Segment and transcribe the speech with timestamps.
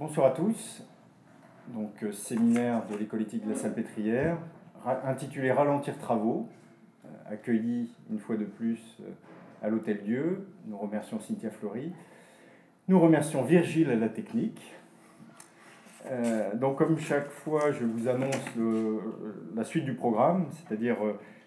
[0.00, 0.82] Bonsoir à tous.
[1.74, 4.38] Donc, euh, séminaire de l'école éthique de la Salpêtrière,
[5.04, 6.48] intitulé Ralentir travaux,
[7.04, 9.10] euh, accueilli une fois de plus euh,
[9.62, 10.48] à l'Hôtel Dieu.
[10.64, 11.92] Nous remercions Cynthia Fleury.
[12.88, 14.74] Nous remercions Virgile à la technique.
[16.54, 18.56] donc, comme chaque fois, je vous annonce
[19.54, 20.96] la suite du programme, c'est-à-dire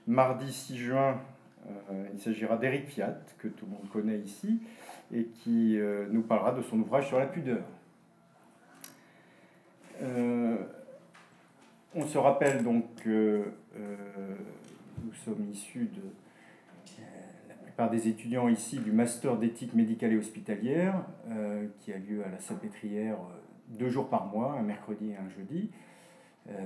[0.06, 1.22] mardi 6 juin,
[2.14, 4.62] il s'agira d'Éric Fiat, que tout le monde connaît ici,
[5.12, 5.80] et qui
[6.12, 7.64] nous parlera de son ouvrage sur la pudeur.
[10.04, 10.58] Euh,
[11.96, 14.36] on se rappelle donc que euh,
[15.04, 16.02] nous sommes issus de
[17.00, 17.04] euh,
[17.48, 21.06] la plupart des étudiants ici du master d'éthique médicale et hospitalière
[21.80, 23.18] qui a lieu à la Salpêtrière
[23.70, 25.72] deux jours par mois, un mercredi et un jeudi,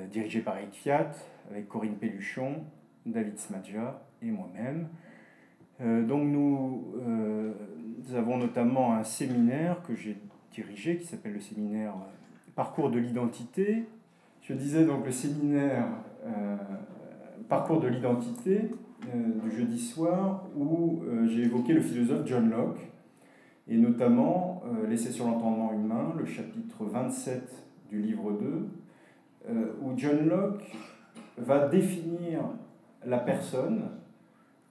[0.10, 1.12] dirigé par Eric Fiat
[1.52, 2.64] avec Corinne Pelluchon,
[3.06, 4.88] David Smadja et moi-même.
[5.80, 10.18] donc nous, nous, avons notamment un séminaire que j'ai
[10.52, 11.94] dirigé qui s'appelle le séminaire
[12.58, 13.86] parcours de l'identité.
[14.42, 15.86] Je disais donc le séminaire
[16.26, 16.56] euh,
[17.48, 18.72] Parcours de l'identité
[19.06, 22.80] euh, du jeudi soir où euh, j'ai évoqué le philosophe John Locke
[23.70, 27.44] et notamment L'essai sur l'entendement humain, le chapitre 27
[27.90, 30.74] du livre 2, où John Locke
[31.38, 32.40] va définir
[33.06, 33.90] la personne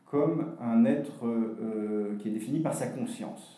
[0.07, 1.27] comme un être
[2.19, 3.56] qui est défini par sa conscience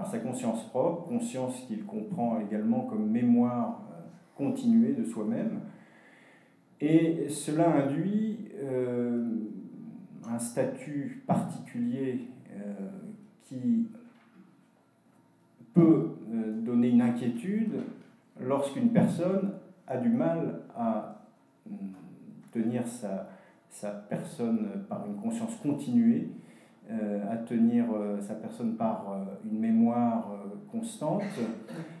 [0.00, 4.00] par sa conscience propre, conscience qu'il comprend également comme mémoire euh,
[4.34, 5.60] continuée de soi-même.
[6.80, 9.28] Et cela induit euh,
[10.26, 12.72] un statut particulier euh,
[13.42, 13.88] qui
[15.74, 16.16] peut
[16.64, 17.74] donner une inquiétude
[18.40, 19.52] lorsqu'une personne
[19.86, 21.26] a du mal à
[22.52, 23.28] tenir sa,
[23.68, 26.30] sa personne par une conscience continuée
[27.30, 30.28] à tenir euh, sa personne par euh, une mémoire
[30.70, 31.22] constante.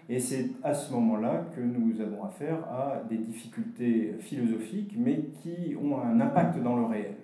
[0.08, 5.76] Et c'est à ce moment-là que nous avons affaire à des difficultés philosophiques, mais qui
[5.80, 7.14] ont un impact dans le réel.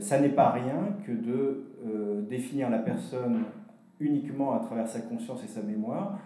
[0.00, 3.44] Ça n'est pas rien que de définir la personne
[4.00, 6.18] uniquement à travers sa conscience et sa mémoire,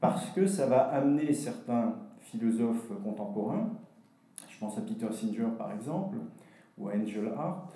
[0.00, 3.70] parce que ça va amener certains philosophes contemporains,
[4.48, 6.18] je pense à Peter Singer par exemple,
[6.78, 7.72] ou à Angel Hart,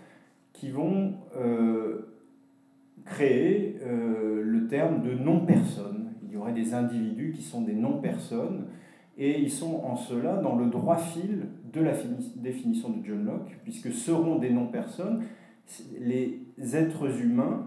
[0.53, 1.15] qui vont
[3.05, 6.12] créer euh, le terme de non-personne.
[6.25, 8.66] Il y aurait des individus qui sont des non-personnes,
[9.19, 11.93] et ils sont en cela dans le droit fil de la
[12.37, 15.22] définition de John Locke, puisque seront des non-personnes
[16.00, 16.43] les
[16.75, 17.66] êtres humains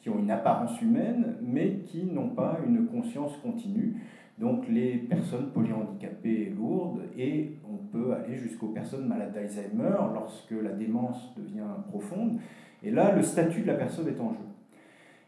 [0.00, 3.96] qui ont une apparence humaine, mais qui n'ont pas une conscience continue.
[4.38, 10.52] Donc les personnes polyhandicapées et lourdes, et on peut aller jusqu'aux personnes malades d'Alzheimer lorsque
[10.52, 12.38] la démence devient profonde.
[12.82, 14.49] Et là, le statut de la personne est en jeu.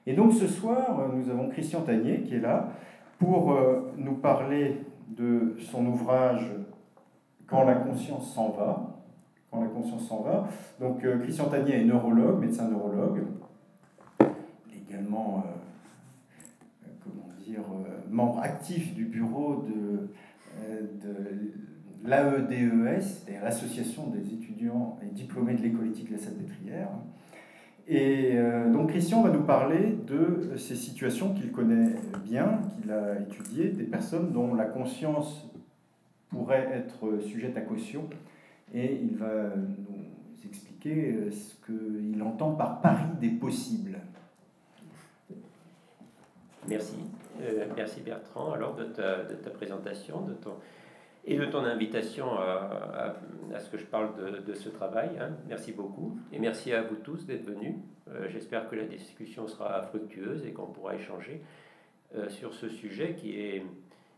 [0.06, 2.70] Et donc ce soir, euh, nous avons Christian Tanier qui est là
[3.18, 6.50] pour euh, nous parler de son ouvrage
[7.46, 8.98] Quand la conscience s'en va.
[9.50, 10.48] Quand la conscience s'en va.
[10.80, 13.22] Donc euh, Christian Tanier est neurologue, médecin neurologue,
[14.74, 15.44] également
[17.04, 17.62] comment dire,
[18.10, 20.08] membre actif du bureau de,
[21.06, 21.52] de
[22.04, 26.88] l'AEDES, c'est-à-dire l'Association des étudiants et diplômés de l'école éthique de la Salpêtrière.
[27.88, 33.19] Et euh, donc Christian va nous parler de ces situations qu'il connaît bien, qu'il a
[33.20, 35.47] étudiées, des personnes dont la conscience
[36.28, 38.09] pourrait être sujette à caution.
[38.72, 43.99] Et il va nous expliquer euh, ce qu'il entend par pari des possibles.
[46.69, 46.94] Merci.
[47.41, 50.53] Euh, merci Bertrand alors de ta, de ta présentation, de ton,
[51.25, 53.15] et de ton invitation à,
[53.60, 54.10] ce que je parle
[54.44, 55.10] de, ce travail.
[55.21, 55.31] Hein.
[55.47, 56.19] Merci beaucoup.
[56.33, 57.77] Et merci à vous tous d'être venus.
[58.10, 61.43] Euh, j'espère que la discussion sera fructueuse et qu'on pourra échanger
[62.16, 63.65] euh, sur ce sujet qui est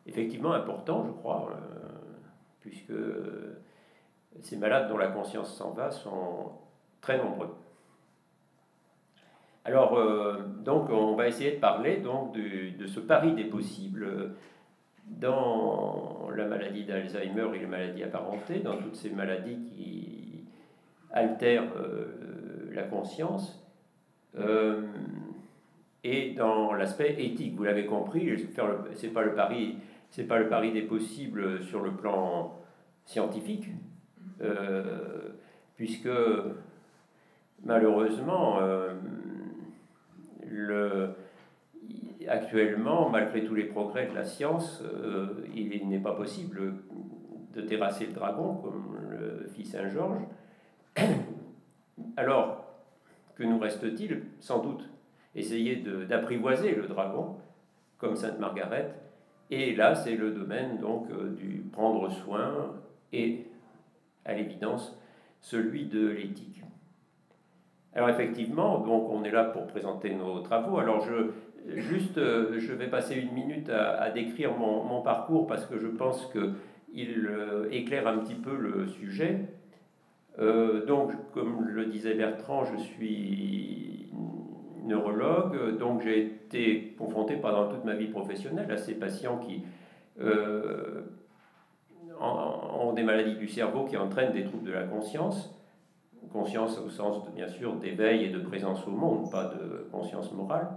[0.07, 1.89] effectivement important, je crois, euh,
[2.61, 2.93] puisque
[4.41, 6.53] ces malades dont la conscience s'en va sont
[7.01, 7.55] très nombreux.
[9.67, 9.99] Alors,
[10.63, 14.35] donc, on va essayer de parler donc, de ce pari des possibles
[15.07, 20.45] dans la maladie d'Alzheimer et les maladies apparentées, dans toutes ces maladies qui
[21.13, 23.63] altèrent euh, la conscience,
[24.39, 24.83] euh,
[26.03, 27.55] et dans l'aspect éthique.
[27.57, 28.31] Vous l'avez compris,
[28.95, 29.79] c'est pas le pari,
[30.29, 32.55] pas le pari des possibles sur le plan
[33.05, 33.69] scientifique,
[34.43, 35.31] euh,
[35.77, 36.11] puisque
[37.65, 38.59] malheureusement
[40.47, 41.15] le
[42.29, 46.75] actuellement, malgré tous les progrès de la science, euh, il n'est pas possible
[47.53, 50.23] de terrasser le dragon, comme le fit Saint Georges.
[52.17, 52.65] Alors,
[53.37, 54.23] que nous reste-t-il?
[54.41, 54.89] Sans doute
[55.35, 57.37] essayer d'apprivoiser le dragon,
[57.99, 58.95] comme Sainte Margaret,
[59.51, 62.73] Et là, c'est le domaine donc du prendre soin
[63.13, 63.47] et,
[64.25, 64.99] à l'évidence,
[65.41, 66.63] celui de l'éthique.
[67.95, 70.79] Alors effectivement, donc on est là pour présenter nos travaux.
[70.79, 71.31] Alors je,
[71.69, 76.31] juste, euh, je vais passer une minute à, décrire mon, parcours parce que je pense
[76.33, 79.41] qu'il euh, éclaire un petit peu le sujet.
[80.39, 84.09] Euh, donc, comme le disait Bertrand, je suis
[84.85, 89.63] neurologue, donc j'ai été confronté pendant toute ma vie professionnelle à ces patients qui
[92.21, 95.51] ont des maladies du cerveau qui entraînent des troubles de la conscience.
[96.33, 100.69] Conscience au sens bien sûr d'éveil et de présence au monde, pas de conscience morale,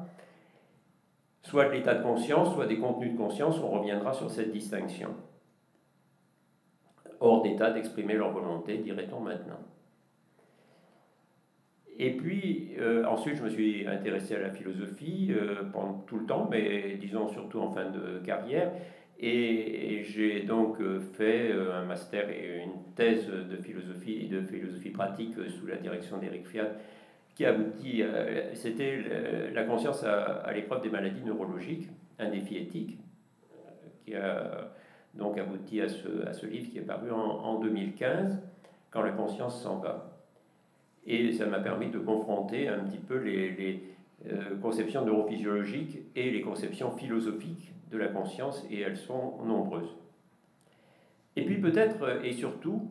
[1.48, 5.16] soit de l'état de conscience, soit des contenus de conscience, on reviendra sur cette distinction.
[7.22, 9.60] Hors d'état d'exprimer leur volonté, dirait-on maintenant.
[11.98, 16.26] Et puis, euh, ensuite, je me suis intéressé à la philosophie euh, pendant tout le
[16.26, 18.74] temps, mais disons surtout en fin de carrière.
[19.18, 24.90] Et, j'ai donc euh, fait un master et une thèse de philosophie et de philosophie
[24.90, 26.72] pratique sous la direction d'Éric Fiat,
[27.38, 28.01] qui aboutit,
[28.56, 29.00] c'était
[29.54, 31.88] la conscience à, l'épreuve des maladies neurologiques,
[32.18, 32.98] un défi éthique,
[34.04, 34.72] qui a
[35.13, 38.42] donc abouti à ce, à ce livre qui est paru en, 2015,
[38.89, 40.19] Quand la conscience s'en va.
[41.06, 43.84] Et ça m'a permis de confronter un petit peu les, les
[44.60, 49.95] conceptions neurophysiologiques et les conceptions philosophiques de la conscience et elles sont nombreuses.
[51.36, 52.89] Et puis peut-être et surtout,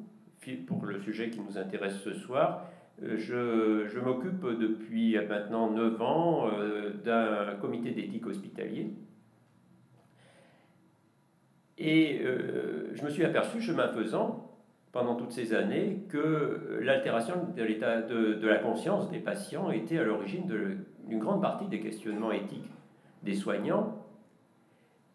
[0.68, 6.48] pour le sujet qui nous intéresse ce soir, euh, je, m'occupe depuis maintenant 9 ans
[6.48, 8.90] euh, d'un comité d'éthique hospitalier.
[11.78, 14.50] Et euh, je me suis aperçu, chemin faisant,
[14.92, 20.04] pendant toutes ces années, que l'altération de l'état de, la conscience des patients était à
[20.04, 20.46] l'origine
[21.06, 22.70] d'une grande partie des questionnements éthiques
[23.22, 24.06] des soignants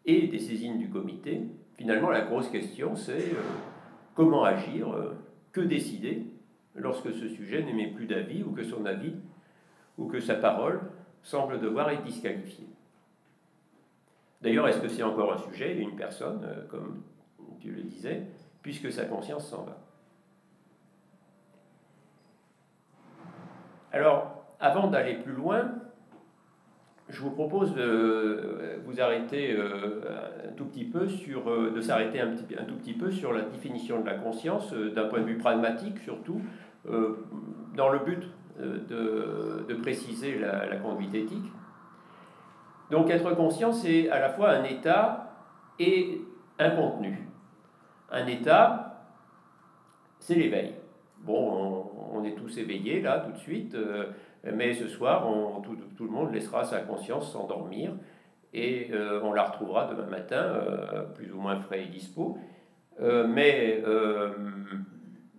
[0.06, 1.42] et des saisines du comité,
[1.78, 3.42] finalement la grosse question c'est euh,
[4.14, 4.88] comment agir,
[5.52, 6.26] que décider
[6.76, 9.16] lorsque ce sujet n'émet plus d'avis ou que son avis
[9.98, 10.82] ou que sa parole
[11.24, 12.68] semble devoir être disqualifiée.
[14.42, 17.04] D'ailleurs, est-ce que c'est encore un sujet, une personne, euh, comme
[17.60, 18.24] tu le disais,
[18.64, 19.78] puisque sa conscience s'en va?
[23.92, 25.76] Alors, avant d'aller plus loin,
[27.12, 30.02] je vous propose de vous arrêter euh,
[30.50, 33.34] un tout petit peu sur, euh, de s'arrêter un, petit, un tout petit peu sur
[33.34, 36.42] la définition de la conscience euh, d'un point de vue pragmatique surtout,
[37.76, 38.28] dans le but
[38.60, 41.46] de, de préciser la, conduite éthique.
[42.90, 45.36] Donc être conscient, c'est à la fois un état
[45.78, 46.22] et
[46.58, 47.20] un contenu.
[48.10, 49.06] Un état,
[50.18, 50.74] c'est l'éveil.
[51.20, 53.78] Bon, on, on, est tous éveillés là tout de suite.
[54.44, 55.28] Mais ce soir,
[55.64, 57.92] tout, le monde laissera sa conscience s'endormir
[58.54, 62.38] et euh, on la retrouvera demain matin, euh, plus ou moins frais et dispo.
[63.00, 63.84] Euh, mais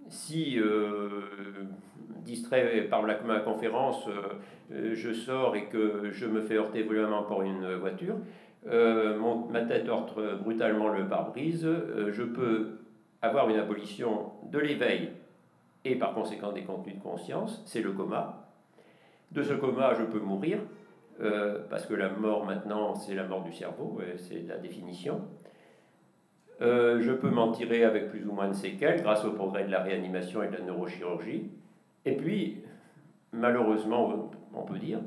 [0.09, 0.59] si,
[2.25, 4.09] distrait par la, ma conférence,
[4.71, 8.17] je sors et que je me fais heurter violemment par une voiture,
[8.65, 11.67] ma tête heurte brutalement le pare-brise,
[12.11, 12.79] je peux
[13.23, 15.11] avoir une abolition de l'éveil
[15.85, 18.42] et par conséquent des contenus de conscience, c'est le coma,
[19.33, 20.59] de ce coma, je peux mourir,
[21.21, 25.21] euh, parce que la mort maintenant, c'est la mort du cerveau, c'est la définition.
[26.61, 29.71] Euh, je peux m'en tirer avec plus ou moins de séquelles grâce au progrès de
[29.71, 31.51] la réanimation et de la neurochirurgie.
[32.05, 32.59] Et puis,
[33.33, 35.01] malheureusement, on peut dire,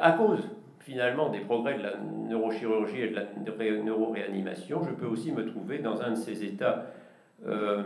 [0.00, 0.42] à cause
[0.80, 1.96] finalement des progrès de la
[2.28, 6.86] neurochirurgie et de la neuroréanimation, je peux aussi me trouver dans un de ces états
[7.46, 7.82] euh,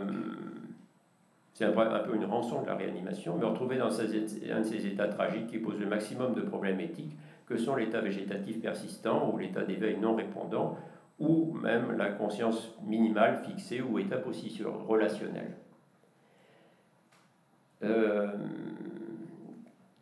[1.61, 5.07] c'est un, peu une rançon de la réanimation, mais retrouver dans un de ces états
[5.07, 7.15] tragiques qui posent le maximum de problèmes éthiques,
[7.45, 10.77] que sont l'état végétatif persistant ou l'état d'éveil non répondant,
[11.19, 15.51] ou même la conscience minimale fixée ou état position relationnel.
[17.83, 18.27] Euh,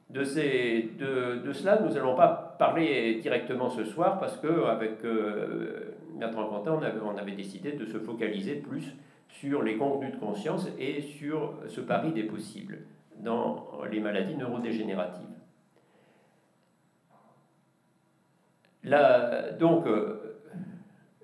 [0.10, 6.82] de, cela, nous n'allons pas parler directement ce soir parce qu'avec euh, Bertrand Quentin, on
[6.82, 8.96] avait, on avait décidé de se focaliser plus
[9.30, 12.80] sur les contenus de conscience et sur ce pari des possibles
[13.18, 15.26] dans les maladies neurodégénératives.
[18.84, 20.42] Là, donc, euh,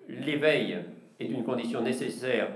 [0.07, 0.77] l'éveil
[1.19, 2.50] est une condition nécessaire,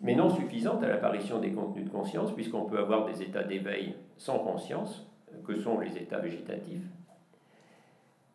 [0.00, 3.94] mais non suffisante à l'apparition des contenus de conscience, puisqu'on peut avoir des états d'éveil
[4.16, 5.10] sans conscience,
[5.46, 6.82] que sont les états végétatifs.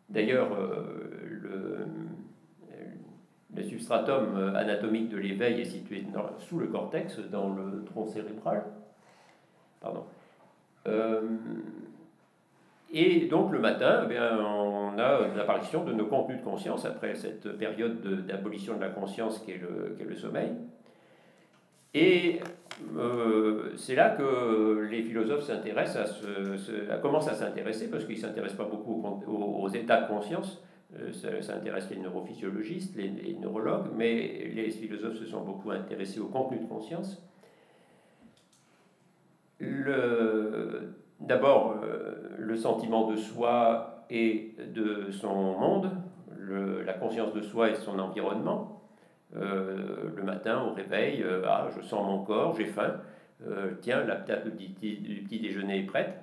[0.10, 1.86] D'ailleurs, euh,
[3.56, 6.06] le substratum euh, anatomique de l'éveil est situé
[6.40, 8.64] sous le cortex, dans le tronc cérébral.
[9.80, 10.06] Pardon.
[10.88, 11.22] Euh,
[12.92, 17.16] et donc le matin, eh bien, on a l'apparition de nos contenus de conscience après
[17.16, 20.52] cette période d'abolition de, la conscience qui est le, qui est le sommeil.
[21.94, 22.40] Et
[22.98, 28.22] euh, c'est là que les philosophes s'intéressent à, se, commencent à s'intéresser, parce qu'ils ne
[28.22, 30.64] s'intéressent pas beaucoup aux, états de conscience,
[31.00, 36.28] euh, ça, intéresse les neurophysiologistes, les, neurologues, mais les philosophes se sont beaucoup intéressés au
[36.28, 37.22] contenu de conscience.
[41.24, 45.90] D'abord, euh, le sentiment de soi et de son monde,
[46.86, 48.82] la conscience de soi et son environnement,
[49.38, 52.96] euh, le matin au réveil, euh, ah, je sens mon corps, j'ai faim,
[53.82, 56.20] tiens, la table du, petit déjeuner est prête.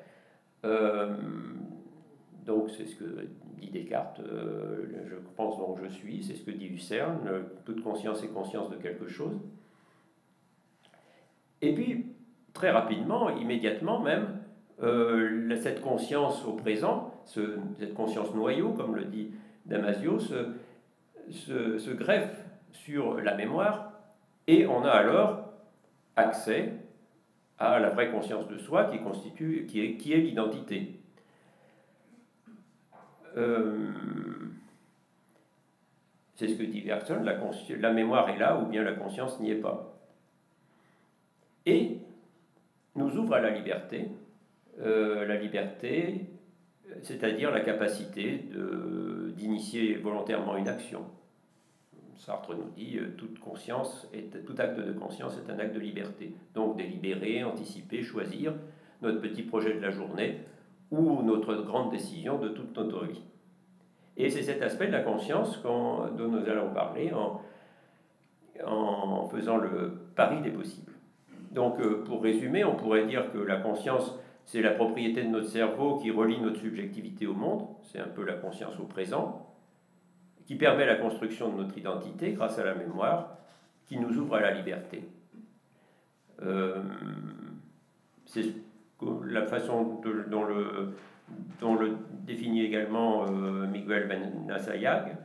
[2.46, 3.04] donc c'est ce que
[3.60, 7.16] dit Descartes, je pense donc je suis, c'est ce que dit Husserl,
[7.64, 9.38] toute conscience est conscience de quelque chose.
[11.62, 12.06] Et puis,
[12.54, 14.38] très rapidement, immédiatement même,
[15.60, 19.30] cette conscience au présent, cette conscience noyau, comme le dit
[19.66, 23.92] Damasio, se, se greffe sur la mémoire,
[24.46, 25.52] et on a alors
[26.16, 26.72] accès
[27.58, 30.99] à la vraie conscience de soi qui constitue, qui est, qui est l'identité.
[33.36, 33.90] Euh,
[36.36, 39.60] c'est ce que dit Bergson, la, mémoire est là ou bien la conscience n'y est
[39.60, 39.94] pas.
[41.66, 41.98] Et
[42.96, 44.08] nous ouvre à la liberté,
[44.80, 46.26] euh, la liberté,
[47.02, 48.42] c'est-à-dire la capacité
[49.36, 51.04] d'initier volontairement une action.
[52.20, 55.80] Sartre nous dit euh, toute conscience, est, tout acte de conscience est un acte de
[55.80, 56.34] liberté.
[56.54, 58.52] Donc délibérer, anticiper, choisir
[59.00, 60.38] notre petit projet de la journée
[60.90, 63.22] ou notre grande décision de toute notre vie.
[64.16, 67.40] Et c'est cet aspect de la conscience dont nous allons parler en,
[68.66, 70.92] en faisant le pari des possibles.
[71.50, 75.48] Donc euh, pour résumer, on pourrait dire que la conscience, c'est la propriété de notre
[75.48, 79.46] cerveau qui relie notre subjectivité au monde, c'est un peu la conscience au présent,
[80.46, 83.36] qui permet la construction de notre identité grâce à la mémoire,
[83.86, 85.04] qui nous ouvre à la liberté.
[86.42, 86.82] Euh,
[89.24, 95.16] la façon dont, le, définit également euh, Miguel Benasayag.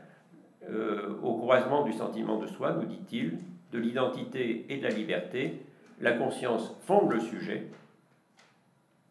[0.69, 3.37] Euh, au croisement du sentiment de soi, nous dit-il,
[3.71, 5.61] de l'identité et de la liberté,
[6.01, 7.67] la conscience fonde le sujet,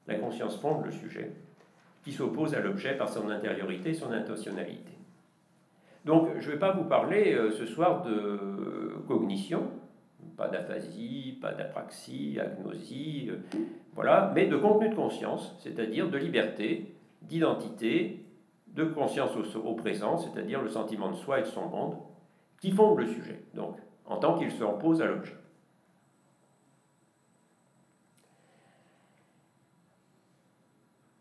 [0.09, 1.31] la conscience fonde le sujet,
[2.03, 4.93] qui s'oppose à l'objet par son intériorité et son intentionnalité.
[6.05, 9.71] Donc, je ne vais pas vous parler euh, ce soir de cognition,
[10.37, 13.59] pas d'aphasie, pas d'apraxie, agnosie, euh,
[13.95, 18.25] voilà, mais de contenu de conscience, c'est-à-dire de liberté, d'identité,
[18.69, 21.97] de conscience au, présent, c'est-à-dire le sentiment de soi et de son monde,
[22.61, 23.77] qui fondent le sujet, donc,
[24.07, 25.37] en tant qu'il se oppose à l'objet.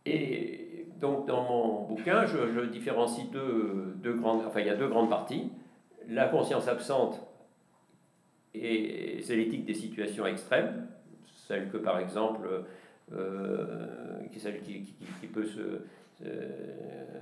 [0.06, 5.10] Et donc dans mon bouquin, je, différencie deux, grandes, enfin il y a deux grandes
[5.10, 5.52] parties.
[6.10, 7.22] La conscience absente,
[8.54, 10.88] et c'est l'éthique des situations extrêmes,
[11.48, 12.48] celle que par exemple,
[13.14, 14.94] euh, celle qui,
[15.34, 15.46] peut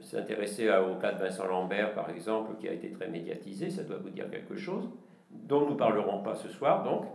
[0.02, 3.98] s'intéresser au cas de Vincent Lambert par exemple, qui a été très médiatisé, ça doit
[3.98, 4.90] vous dire quelque chose,
[5.30, 7.06] dont nous ne parlerons pas ce soir donc,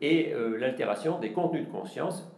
[0.00, 2.30] et euh, l'altération des contenus de conscience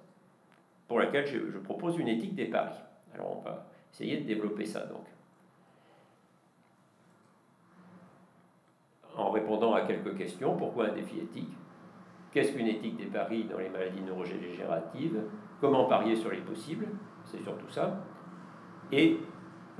[0.88, 2.78] pour laquelle je, je propose une éthique des paris.
[3.14, 5.04] Alors on va essayer de développer ça donc.
[9.16, 11.52] En répondant à quelques questions, pourquoi un défi éthique?
[12.32, 15.20] Qu'est-ce qu'une éthique des paris dans les maladies neurodégénératives
[15.60, 16.86] Comment parier sur les possibles?
[17.24, 18.04] C'est surtout ça.
[18.92, 19.18] Et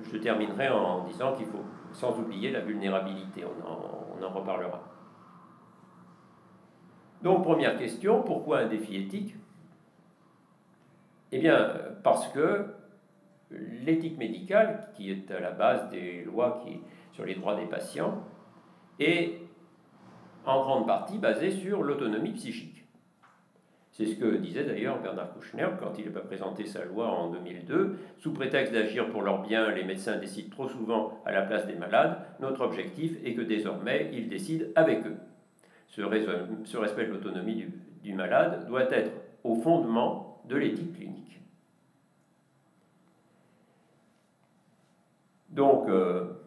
[0.02, 4.82] je terminerai en disant qu'il faut, sans oublier la vulnérabilité, on en, reparlera.
[7.22, 9.34] Donc première question, pourquoi un défi éthique?
[11.32, 11.72] Eh bien,
[12.02, 12.66] parce que
[13.50, 16.62] l'éthique médicale, qui est à la base des lois
[17.12, 18.22] sur les droits des patients,
[19.00, 19.40] est
[20.46, 22.84] en grande partie basée sur l'autonomie psychique.
[23.92, 27.98] C'est ce que disait d'ailleurs Bernard Kouchner quand il a présenté sa loi en 2002.
[28.18, 31.74] Sous prétexte d'agir pour leur bien, les médecins décident trop souvent à la place des
[31.74, 32.16] malades.
[32.38, 35.16] Notre objectif est que désormais, ils décident avec eux.
[35.88, 37.66] Ce, respect de l'autonomie
[38.02, 39.10] du, malade doit être
[39.44, 41.40] au fondement de l'éthique clinique.
[45.50, 46.39] Donc, euh,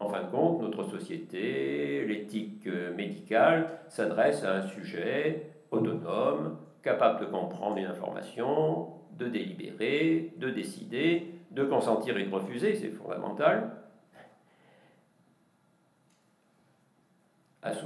[0.00, 7.20] en fin de compte, notre société, l'éthique euh, médicale, s'adresse à un sujet autonome, capable
[7.20, 8.88] de comprendre une information,
[9.18, 13.70] de délibérer, de décider, de consentir et de refuser, c'est fondamental.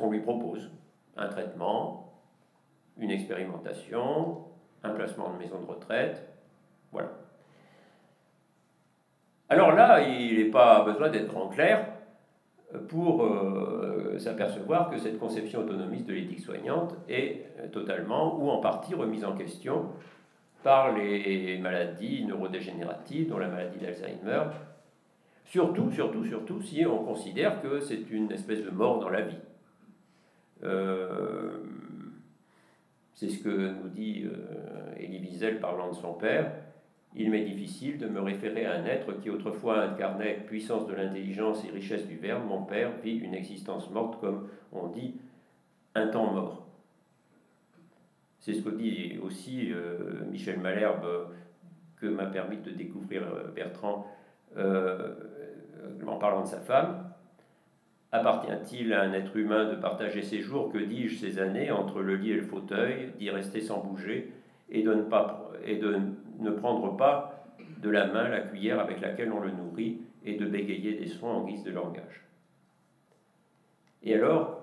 [0.00, 0.70] On lui propose
[1.16, 2.12] un traitement,
[2.96, 4.44] une expérimentation,
[4.84, 6.28] un placement de maison de retraite,
[6.92, 7.10] voilà.
[9.48, 11.93] Alors là, il n'est pas besoin d'être grand clair
[12.88, 13.28] pour
[14.18, 19.34] s'apercevoir que cette conception autonomiste de l'éthique soignante est totalement ou en partie remise en
[19.34, 19.86] question
[20.62, 24.44] par les maladies neurodégénératives, dont la maladie d'Alzheimer,
[25.44, 29.38] surtout, surtout, surtout si on considère que c'est une espèce de mort dans la vie.
[30.64, 31.58] Euh,
[33.14, 36.50] c'est ce que nous dit euh, Elie Wiesel parlant de son père.
[37.16, 41.64] Il m'est difficile de me référer à un être qui autrefois incarnait puissance de l'intelligence
[41.64, 42.44] et richesse du verbe.
[42.46, 45.14] Mon père vit une existence morte, comme on dit,
[45.94, 46.66] un temps mort.
[48.40, 51.28] C'est ce que dit aussi euh, Michel Malherbe,
[52.00, 54.06] que m'a permis de découvrir euh, Bertrand
[54.56, 55.14] euh,
[56.06, 57.10] en parlant de sa femme.
[58.10, 62.16] Appartient-il à un être humain de partager ses jours, que dis-je, ses années, entre le
[62.16, 64.32] lit et le fauteuil, d'y rester sans bouger
[64.68, 65.98] et de, ne pas, et de
[66.38, 67.44] ne prendre pas
[67.78, 71.28] de la main la cuillère avec laquelle on le nourrit et de bégayer des sons
[71.28, 72.24] en guise de langage
[74.02, 74.62] Et alors,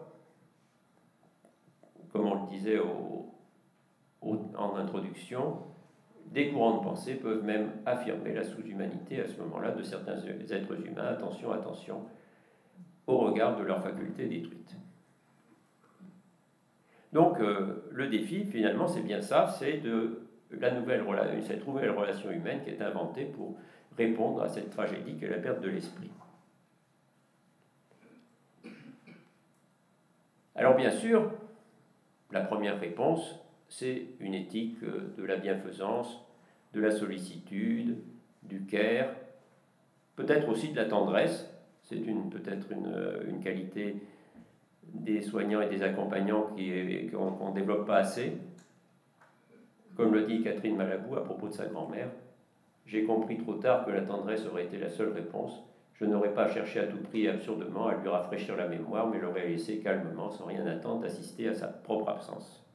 [2.11, 2.79] comme on le disait
[4.21, 5.59] en introduction,
[6.31, 10.87] des courants de pensée peuvent même affirmer la sous-humanité à ce moment-là de certains êtres
[10.87, 11.07] humains.
[11.07, 12.05] Attention, attention,
[13.07, 14.75] au regard de leurs facultés détruites.
[17.11, 20.20] Donc euh, le défi, finalement, c'est bien ça, c'est de
[20.59, 21.03] la nouvelle,
[21.41, 23.55] cette nouvelle relation humaine qui est inventée pour
[23.97, 26.09] répondre à cette tragédie qu'est la perte de l'esprit.
[30.55, 31.31] Alors bien sûr,
[32.31, 36.19] la première réponse, c'est une éthique de la bienfaisance,
[36.73, 37.97] de la sollicitude,
[38.43, 39.09] du care,
[40.15, 41.49] peut-être aussi de la tendresse.
[41.83, 42.93] C'est une, peut-être une,
[43.27, 43.95] une, qualité
[44.83, 46.43] des soignants et des accompagnants
[47.11, 48.37] qu'on ne développe pas assez.
[49.95, 52.09] Comme le dit Catherine Malabou à propos de sa grand-mère,
[52.85, 55.63] j'ai compris trop tard que la tendresse aurait été la seule réponse.
[55.93, 59.19] Je n'aurais pas cherché à tout prix et absurdement à lui rafraîchir la mémoire, mais
[59.19, 62.65] l'aurais laissé calmement, sans rien attendre, assister à sa propre absence.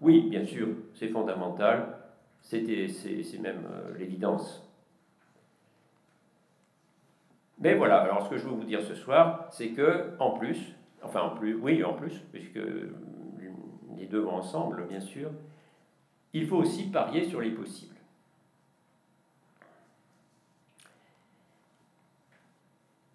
[0.00, 1.96] Oui, bien sûr, c'est fondamental,
[2.42, 2.60] c'est
[3.40, 4.64] même euh, l'évidence.
[7.60, 10.76] Mais voilà, alors ce que je veux vous dire ce soir, c'est que en plus,
[11.02, 12.60] enfin en plus, oui, en plus, puisque
[13.96, 15.30] les deux vont ensemble, bien sûr,
[16.32, 17.96] il faut aussi parier sur les possibles.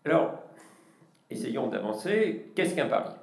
[0.06, 0.43] Alors,
[1.30, 2.52] essayons d'avancer.
[2.56, 3.13] Qu'est-ce qu'un pari?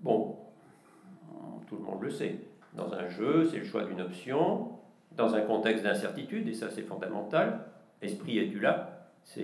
[0.00, 0.36] Bon,
[1.68, 2.38] tout le monde le sait.
[2.74, 4.78] Dans un jeu, c'est le choix d'une option,
[5.12, 7.66] dans un contexte d'incertitude, et ça c'est fondamental.
[8.00, 9.08] Esprit es-tu là?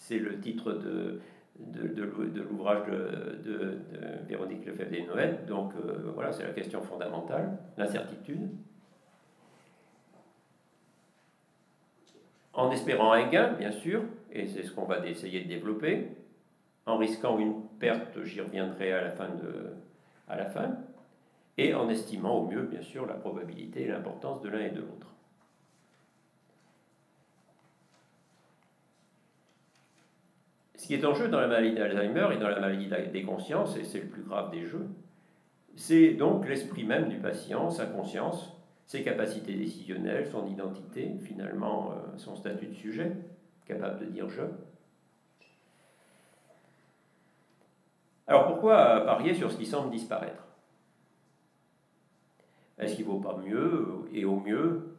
[0.00, 1.20] C'est le titre de,
[1.58, 3.78] de, de, l'ouvrage de, de,
[4.28, 5.40] Véronique Lefebvre des Noël.
[5.46, 8.48] Donc euh, voilà, c'est la question fondamentale, l'incertitude.
[12.52, 16.08] En espérant un gain, bien sûr, et c'est ce qu'on va essayer de développer,
[16.86, 19.28] en risquant une perte, j'y reviendrai à la fin.
[19.28, 19.74] De,
[20.28, 20.76] à la fin
[21.56, 24.80] et en estimant au mieux, bien sûr, la probabilité et l'importance de l'un et de
[24.80, 25.12] l'autre.
[30.78, 33.76] Ce qui est en jeu dans la maladie d'Alzheimer et dans la maladie des consciences,
[33.76, 34.86] et c'est le plus grave des jeux,
[35.74, 42.16] c'est donc l'esprit même du patient, sa conscience, ses capacités décisionnelles, son identité, finalement euh,
[42.16, 43.12] son statut de sujet,
[43.66, 44.42] capable de dire je.
[48.28, 50.46] Alors pourquoi parier sur ce qui semble disparaître?
[52.78, 54.96] Est-ce qu'il ne vaut pas mieux, et au mieux,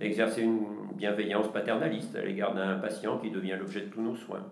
[0.00, 4.44] exercer une bienveillance paternaliste à l'égard d'un patient qui devient l'objet de tous nos soins?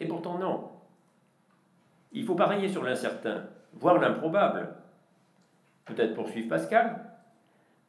[0.00, 0.68] Et pourtant non.
[2.12, 4.74] Il faut parier sur l'incertain, voire l'improbable.
[5.84, 7.04] Peut-être poursuivre Pascal,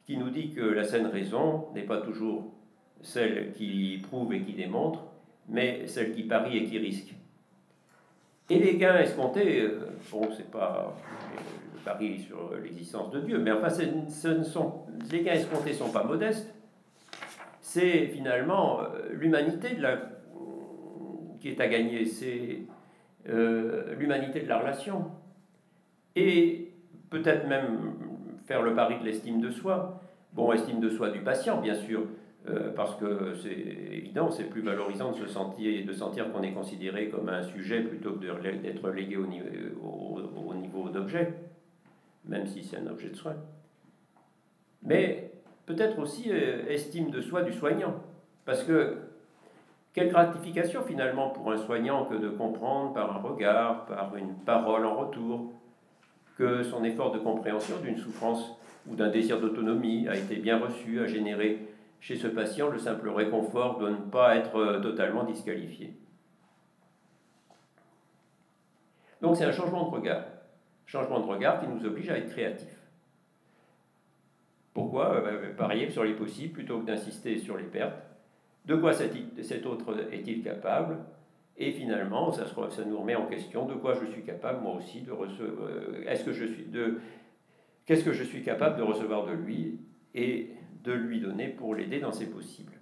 [0.04, 2.52] qui nous dit que la saine raison n'est pas toujours
[3.00, 5.04] celle qui prouve et qui démontre,
[5.48, 7.14] mais celle qui parie et qui risque.
[8.50, 10.94] Et les gains escomptés, euh, bon, c'est pas
[11.84, 15.90] parie sur l'existence de Dieu, mais enfin, ce ne sont, les gains escomptés ne sont
[15.90, 16.54] pas modestes.
[17.60, 19.96] C'est finalement euh, l'humanité de la,
[21.42, 22.60] qui est à gagner, c'est
[23.28, 25.10] euh, l'humanité de la relation.
[26.16, 26.72] Et
[27.10, 27.94] peut-être même
[28.46, 30.00] faire le pari de l'estime de soi.
[30.32, 32.06] Bon, estime de soi du patient, bien sûr,
[32.48, 36.52] euh, parce que c'est évident, c'est plus valorisant de se sentir, de sentir qu'on est
[36.52, 38.20] considéré comme un sujet plutôt que
[38.62, 39.26] d'être légué au,
[39.84, 41.34] au, au niveau d'objet
[42.24, 43.34] même si c'est un objet de soin.
[44.82, 45.32] Mais
[45.66, 47.94] peut-être aussi euh, estime de soi du soignant.
[48.44, 48.98] Parce que
[49.92, 54.86] quelle gratification finalement pour un soignant que de comprendre par un regard, par une parole
[54.86, 55.52] en retour,
[56.38, 58.56] que son effort de compréhension d'une souffrance
[58.88, 61.68] ou d'un désir d'autonomie a été bien reçu, a généré
[62.00, 65.94] chez ce patient le simple réconfort de ne pas être euh, totalement disqualifié.
[69.20, 70.24] Donc c'est un changement de regard.
[70.86, 72.76] Changement de regard qui nous oblige à être créatifs.
[74.74, 78.11] Pourquoi euh, bah, Parier sur les possibles plutôt que d'insister sur les pertes?
[78.64, 80.98] De quoi cet, autre est-il capable?
[81.56, 82.44] Et finalement, ça,
[82.86, 85.68] nous remet en question de quoi je suis capable moi aussi de recevoir.
[85.68, 87.00] Euh, est-ce que je suis de
[87.84, 89.80] qu'est-ce que je suis capable de recevoir de lui
[90.14, 90.50] et
[90.84, 92.72] de lui donner pour l'aider dans ses possibles?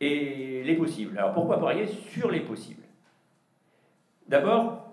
[0.00, 1.16] Et les possibles.
[1.16, 2.82] Alors pourquoi parier sur les possibles?
[4.28, 4.92] D'abord,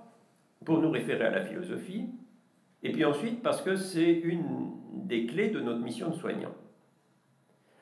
[0.64, 2.08] pour nous référer à la philosophie,
[2.84, 6.54] et puis ensuite parce que c'est une des clés de notre mission de soignant.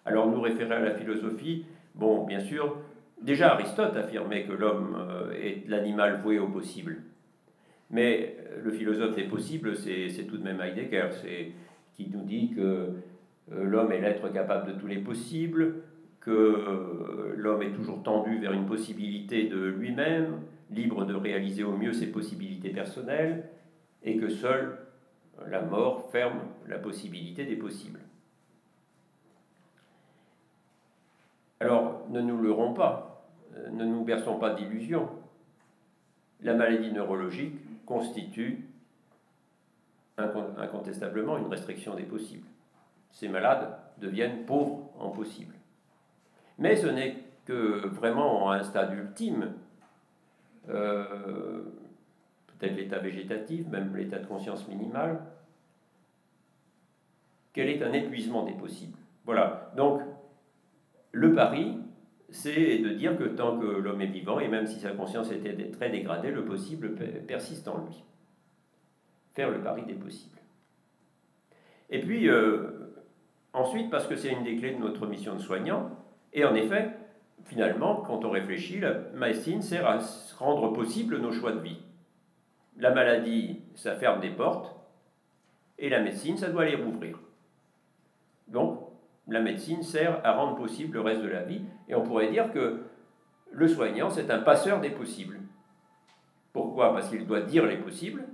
[0.06, 2.78] Alors nous référer à la philosophie, bon, bien sûr,
[3.22, 7.04] déjà Aristote affirmait que l'homme euh, est l'animal voué au possible.
[7.92, 11.10] Mais euh, le philosophe des possibles, c'est tout de même Heidegger,
[11.94, 12.62] qui nous dit que
[13.52, 15.76] euh, l'homme est l'être capable de tous les possibles,
[16.20, 21.76] que euh, l'homme est toujours tendu vers une possibilité de lui-même, libre de réaliser au
[21.76, 23.50] mieux ses possibilités personnelles,
[24.04, 24.78] et que seule
[25.48, 28.00] la mort ferme la possibilité des possibles.
[31.60, 33.28] Alors, ne nous leurrons pas,
[33.72, 35.10] ne nous berçons pas d'illusions.
[36.42, 38.68] La maladie neurologique constitue
[40.18, 42.48] incontestablement une restriction des possibles.
[43.12, 45.54] Ces malades deviennent pauvres en possible.
[46.58, 49.54] Mais ce n'est que vraiment un stade ultime,
[50.70, 51.64] euh,
[52.62, 55.20] peut-être l'état végétatif, même l'état de conscience minimal,
[57.54, 58.98] quel est un épuisement des possibles.
[59.26, 60.02] Voilà, donc
[61.12, 61.78] le pari,
[62.30, 65.70] c'est de dire que tant que l'homme est vivant, et même si sa conscience était
[65.72, 66.96] très dégradée, le possible
[67.28, 68.04] persiste en lui.
[69.34, 70.38] Faire le pari des possibles.
[71.90, 72.94] Et puis, euh,
[73.54, 75.90] ensuite, parce que c'est une des clés de notre mission de soignant,
[76.32, 76.92] et en effet,
[77.46, 80.00] finalement, quand on réfléchit, la médecine sert à
[80.38, 81.80] rendre possible nos choix de vie.
[82.78, 84.76] La maladie, ça ferme des portes,
[85.78, 87.20] et la médecine, ça doit les rouvrir.
[88.48, 88.80] Donc,
[89.28, 92.52] la médecine sert à rendre possible le reste de la vie, et on pourrait dire
[92.52, 92.82] que
[93.52, 95.40] le soignant, c'est un passeur des possibles.
[96.54, 96.94] Pourquoi?
[96.94, 98.26] Parce qu'il doit dire les possibles,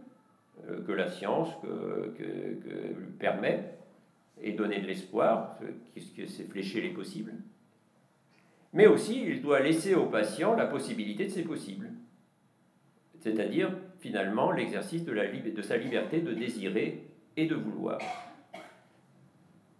[0.67, 3.73] euh, que la science que, lui permet,
[4.41, 7.33] et donner de l'espoir, que c'est flécher les possibles.
[8.73, 11.89] Mais aussi, il doit laisser au patient la possibilité de ces possibles.
[13.19, 17.99] C'est-à-dire, finalement, l'exercice de, de sa liberté de désirer et de vouloir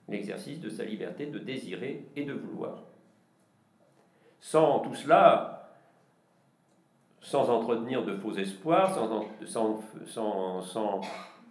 [0.08, 2.84] l'exercice de sa liberté de désirer et de vouloir.
[4.39, 5.73] Sans tout cela,
[7.21, 11.01] sans entretenir de faux espoirs, sans, sans, sans,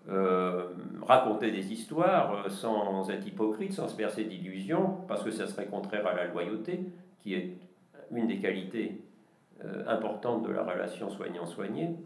[0.08, 0.68] euh,
[1.02, 6.06] raconter des histoires, sans être hypocrite, sans se bercer d'illusions, parce que ça serait contraire
[6.06, 6.80] à la loyauté,
[7.18, 7.58] qui est
[8.12, 9.02] une des qualités
[9.64, 11.96] euh, importantes de la relation soignant-soigné,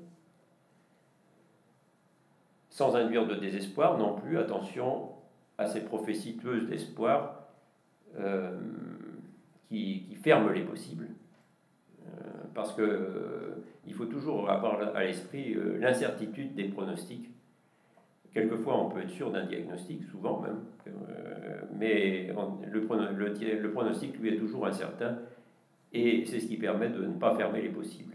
[2.70, 5.10] sans induire de désespoir non plus, attention
[5.58, 7.48] à ces prophéties tueuses d'espoir
[8.18, 8.58] euh,
[9.68, 11.08] qui, ferment les possibles.
[12.00, 12.10] Euh,
[12.54, 17.28] parce que euh, il faut toujours avoir à l'esprit l'incertitude des pronostics.
[18.32, 20.60] Quelquefois, on peut être sûr d'un diagnostic, souvent même,
[21.76, 22.32] mais
[22.70, 22.86] le,
[23.72, 25.18] pronostic, lui, est toujours incertain,
[25.92, 28.14] et c'est ce qui permet de ne pas fermer les possibles.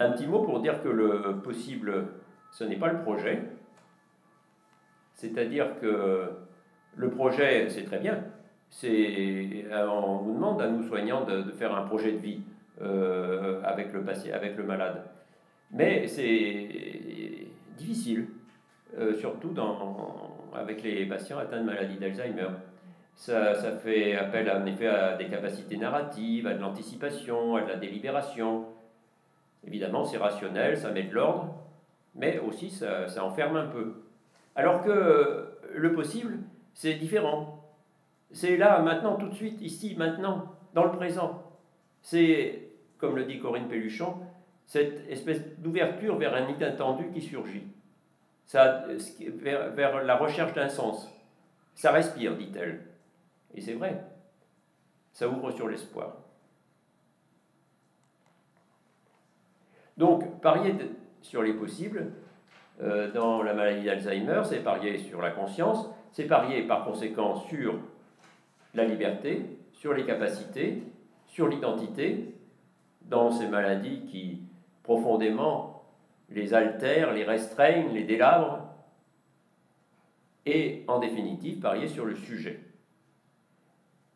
[0.00, 2.06] Un petit mot pour dire que le possible
[2.54, 3.42] ce n'est pas le projet.
[5.14, 6.30] C'est-à-dire que
[6.96, 8.22] le projet, c'est très bien.
[8.84, 12.40] Euh, on nous demande à nous soignants de, faire un projet de vie
[12.80, 15.02] euh, avec, le patient, avec le malade.
[15.72, 16.68] Mais c'est
[17.76, 18.28] difficile,
[18.98, 19.52] euh, surtout
[20.54, 22.50] avec les patients atteints de maladie d'Alzheimer.
[23.16, 27.68] Ça, ça, fait appel en effet à des capacités narratives, à de l'anticipation, à de
[27.68, 28.66] la délibération.
[29.66, 31.54] Évidemment, c'est rationnel, ça met de l'ordre,
[32.14, 33.94] mais aussi ça, enferme un peu.
[34.54, 36.38] Alors que le possible,
[36.74, 37.64] c'est différent.
[38.30, 41.42] C'est là, maintenant, tout de suite, ici, maintenant, dans le présent.
[42.02, 44.16] C'est, comme le dit Corinne Pelluchon,
[44.66, 47.64] cette espèce d'ouverture vers un inattendu qui surgit,
[48.46, 48.84] ça,
[49.18, 51.10] vers, vers la recherche d'un sens.
[51.74, 52.84] Ça respire, dit-elle.
[53.54, 54.04] Et c'est vrai,
[55.12, 56.23] ça ouvre sur l'espoir.
[59.96, 60.74] Donc, parier
[61.22, 62.12] sur les possibles.
[62.82, 67.78] Euh, dans la maladie d'Alzheimer, c'est parier sur la conscience, c'est parier par conséquent sur
[68.74, 70.82] la liberté, sur les capacités,
[71.26, 72.34] sur l'identité,
[73.02, 74.40] dans ces maladies qui
[74.82, 75.84] profondément,
[76.30, 78.60] les altèrent, les restreignent, les délabrent,
[80.46, 82.60] et en définitive parier sur le sujet.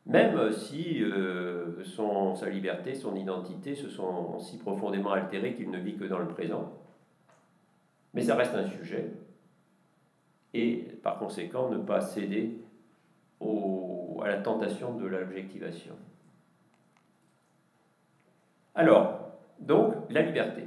[0.09, 5.79] Même si euh, son, sa liberté, son identité se sont si profondément altérées qu'il ne
[5.79, 6.73] vit que dans le présent.
[8.14, 9.12] Mais ça reste un sujet.
[10.55, 12.59] Et par conséquent, ne pas céder
[13.38, 15.94] au, à la tentation de l'objectivation.
[18.75, 20.62] Alors, donc, la liberté.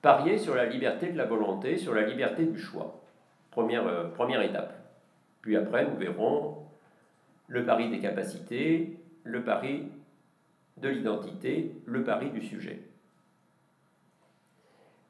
[0.00, 3.02] Parier sur la liberté de la volonté, sur la liberté du choix.
[3.50, 4.72] Première, euh, première étape.
[5.42, 6.57] Puis après, nous verrons
[7.48, 9.88] le pari des capacités, le pari
[10.76, 12.80] de l'identité, le pari du sujet.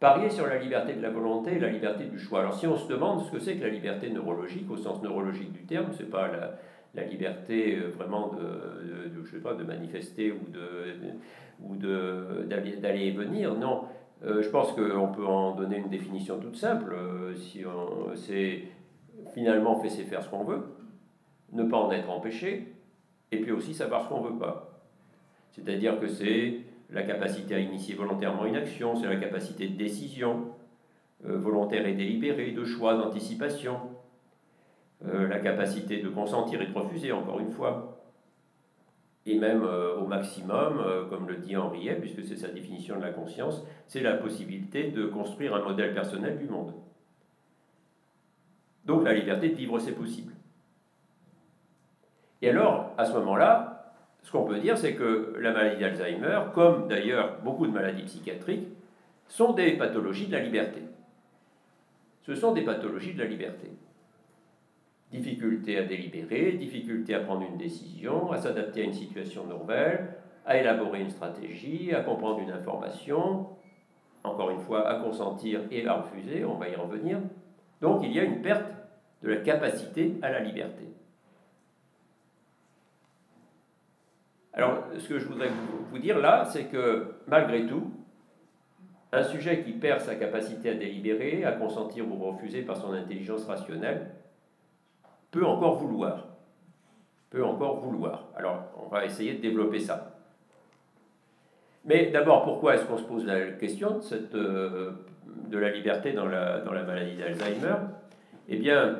[0.01, 2.41] Parier sur la liberté de la volonté et la liberté du choix.
[2.41, 5.53] Alors si on se demande ce que c'est que la liberté neurologique au sens neurologique
[5.53, 10.51] du terme, c'est pas la, liberté euh, vraiment de, je sais pas, de manifester ou
[10.51, 11.13] de
[11.61, 13.55] ou d'aller et venir.
[13.55, 13.85] Non,
[14.25, 16.93] euh, je pense qu'on peut en donner une définition toute simple.
[16.95, 18.63] Euh, si on, c'est
[19.35, 20.63] finalement fait c'est faire ce qu'on veut
[21.53, 22.75] ne pas en être empêché,
[23.33, 24.81] et puis aussi savoir ce qu'on ne veut pas.
[25.51, 30.47] C'est-à-dire que c'est la capacité à initier volontairement une action, c'est la capacité de décision,
[31.27, 33.81] euh, volontaire et délibérée, de choix, d'anticipation,
[35.05, 38.01] euh, la capacité de consentir et de refuser, encore une fois.
[39.27, 43.11] Et même euh, au maximum, comme le dit Henriet, puisque c'est sa définition de la
[43.11, 46.73] conscience, c'est la possibilité de construire un modèle personnel du monde.
[48.87, 50.33] Donc la liberté de vivre, c'est possible.
[52.43, 56.89] Et alors, à ce moment-là, ce qu'on peut dire, c'est que la maladie d'Alzheimer, comme
[56.89, 58.69] d'ailleurs beaucoup de maladies psychiatriques,
[59.27, 60.83] sont des pathologies de la liberté.
[62.23, 63.71] Ce sont des pathologies de la liberté.
[65.11, 70.59] Difficulté à délibérer, difficulté à prendre une décision, à s'adapter à une situation nouvelle, à
[70.59, 73.47] élaborer une stratégie, à comprendre une information,
[74.25, 77.19] encore une fois, à consentir et à refuser, on va y revenir.
[77.81, 78.67] Donc il y a une perte
[79.23, 80.85] de la capacité à la liberté.
[84.59, 85.51] Alors, ce que je voudrais
[85.93, 87.93] vous, dire là, c'est que malgré tout,
[89.13, 93.45] un sujet qui perd sa capacité à délibérer, à consentir ou refuser par son intelligence
[93.45, 94.11] rationnelle,
[95.31, 96.27] peut encore vouloir.
[97.31, 98.25] Peut encore vouloir.
[98.37, 100.17] Alors, on va essayer de développer ça.
[101.85, 104.91] Mais d'abord, pourquoi est-ce qu'on se pose la question de, cette, euh,
[105.47, 107.77] de la liberté dans la, dans la maladie d'Alzheimer?
[108.49, 108.99] Eh bien,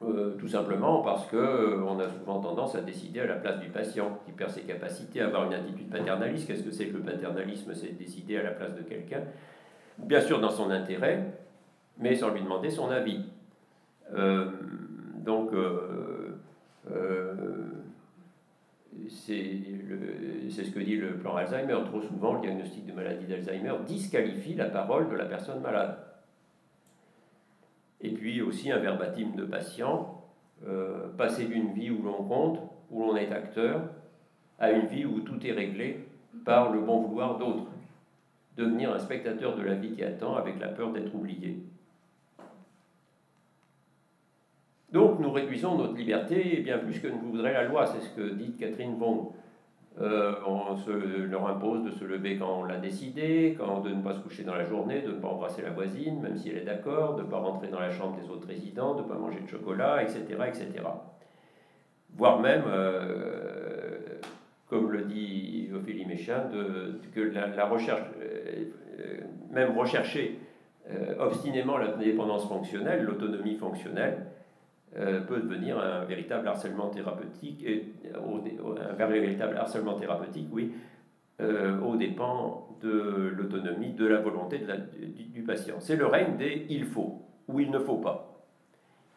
[0.00, 3.58] euh, tout simplement parce qu'on euh, on a souvent tendance à décider à la place
[3.58, 6.46] du patient qui perd ses capacités à avoir une attitude paternaliste.
[6.46, 7.74] Qu'est-ce que c'est que le paternalisme?
[7.74, 9.22] C'est décider à la place de quelqu'un,
[9.98, 11.24] bien sûr dans son intérêt,
[11.98, 13.24] mais sans lui demander son avis.
[14.14, 14.50] Euh,
[15.16, 15.50] donc,
[19.08, 21.76] c'est ce que dit le plan Alzheimer.
[21.86, 25.96] Trop souvent, le diagnostic de maladie d'Alzheimer disqualifie la parole de la personne malade
[28.00, 30.22] et puis aussi un verbatim de patient,
[30.66, 33.82] euh, passer d'une vie où l'on compte, où l'on est acteur,
[34.58, 36.06] à une vie où tout est réglé
[36.44, 37.70] par le bon vouloir d'autres.
[38.56, 41.58] Devenir un spectateur de la vie qui attend avec la peur d'être oublié.
[44.92, 48.30] Donc nous réduisons notre liberté bien plus que ne voudrait la loi, c'est ce que
[48.30, 49.28] dit Catherine Wong.
[50.00, 54.00] Euh, on se leur impose de se lever quand on l'a décidé, quand, de ne
[54.00, 56.58] pas se coucher dans la journée, de ne pas embrasser la voisine, même si elle
[56.58, 59.16] est d'accord, de ne pas rentrer dans la chambre des autres résidents, de ne pas
[59.16, 60.22] manger de chocolat, etc.
[60.46, 60.68] etc.
[62.14, 63.98] Voire même, euh,
[64.68, 66.44] comme le dit Ophélie Méchin,
[67.12, 70.38] que la, recherche, euh, même rechercher
[71.18, 74.26] obstinément la dépendance fonctionnelle, l'autonomie fonctionnelle,
[74.98, 80.72] euh, peut devenir un véritable harcèlement thérapeutique, et, un véritable harcèlement thérapeutique, oui,
[81.40, 84.60] euh, au dépens de l'autonomie, de la volonté
[85.32, 85.76] du, patient.
[85.78, 88.44] C'est le règne des il faut ou il ne faut pas.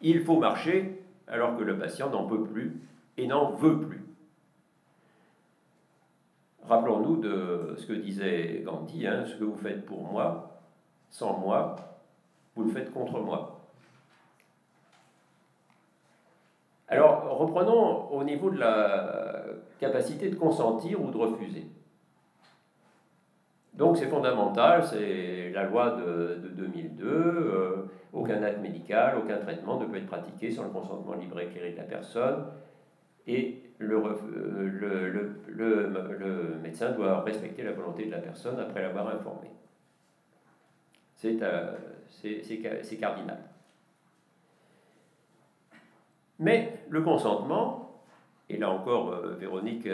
[0.00, 2.80] Il faut marcher alors que le patient n'en peut plus
[3.16, 4.04] et n'en veut plus.
[6.64, 10.60] Rappelons-nous de ce que disait Gandhi, hein, ce que vous faites pour moi,
[11.10, 11.74] sans moi,
[12.54, 13.62] vous le faites contre moi.
[16.92, 19.44] Alors, reprenons au niveau de la
[19.78, 21.66] capacité de consentir ou de refuser.
[23.74, 29.86] Donc c'est fondamental, c'est la loi de, 2002, euh, aucun acte médical, aucun traitement ne
[29.86, 32.44] peut être pratiqué sans le consentement libre et éclairé de la personne,
[33.26, 34.02] et le,
[35.58, 39.48] euh, médecin doit respecter la volonté de la personne après l'avoir informé.
[41.16, 41.72] C'est euh,
[43.00, 43.38] cardinal.
[46.42, 47.78] Mais le consentement,
[48.48, 49.88] Et là encore, Véronique,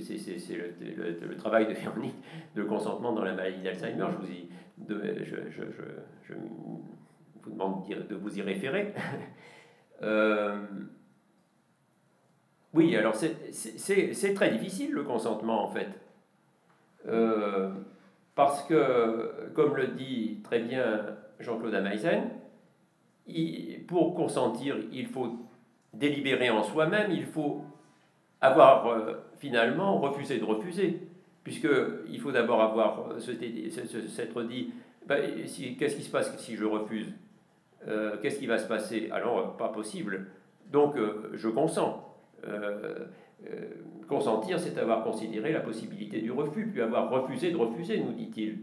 [0.00, 2.14] c'est le, travail de Véronique,
[2.54, 4.06] de consentement dans la maladie d'Alzheimer.
[4.12, 4.48] Je vous, y,
[4.88, 5.62] je, je,
[6.28, 8.92] je, vous demande de vous y référer.
[12.74, 15.88] oui, alors c'est très difficile le consentement en fait.
[18.34, 22.24] parce que, comme le dit très bien Jean-Claude Ameisen,
[23.88, 25.43] pour consentir, il faut
[25.98, 27.64] délibérer en soi-même, il faut
[28.40, 31.00] avoir euh, finalement refusé de refuser,
[31.42, 34.72] puisqu'il faut d'abord avoir euh, s'être dit,
[35.06, 35.22] ben,
[35.78, 37.12] qu'est-ce qui se passe si je refuse?
[37.86, 39.08] Euh, Qu'est-ce qui va se passer?
[39.12, 40.26] Alors, pas possible.
[40.72, 40.96] Donc,
[41.34, 42.02] je consens.
[44.08, 48.60] consentir, c'est avoir considéré la possibilité du refus, puis avoir refusé de refuser, nous dit-il.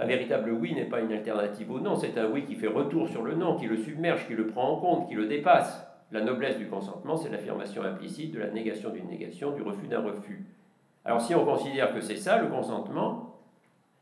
[0.00, 3.08] Un véritable oui n'est pas une alternative au non, c'est un oui qui fait retour
[3.08, 5.84] sur le non, qui le submerge, qui le prend en compte, qui le dépasse.
[6.12, 10.00] La noblesse du consentement, c'est l'affirmation implicite de la négation d'une négation, du refus d'un
[10.00, 10.46] refus.
[11.04, 13.40] Alors si on considère que c'est ça le consentement,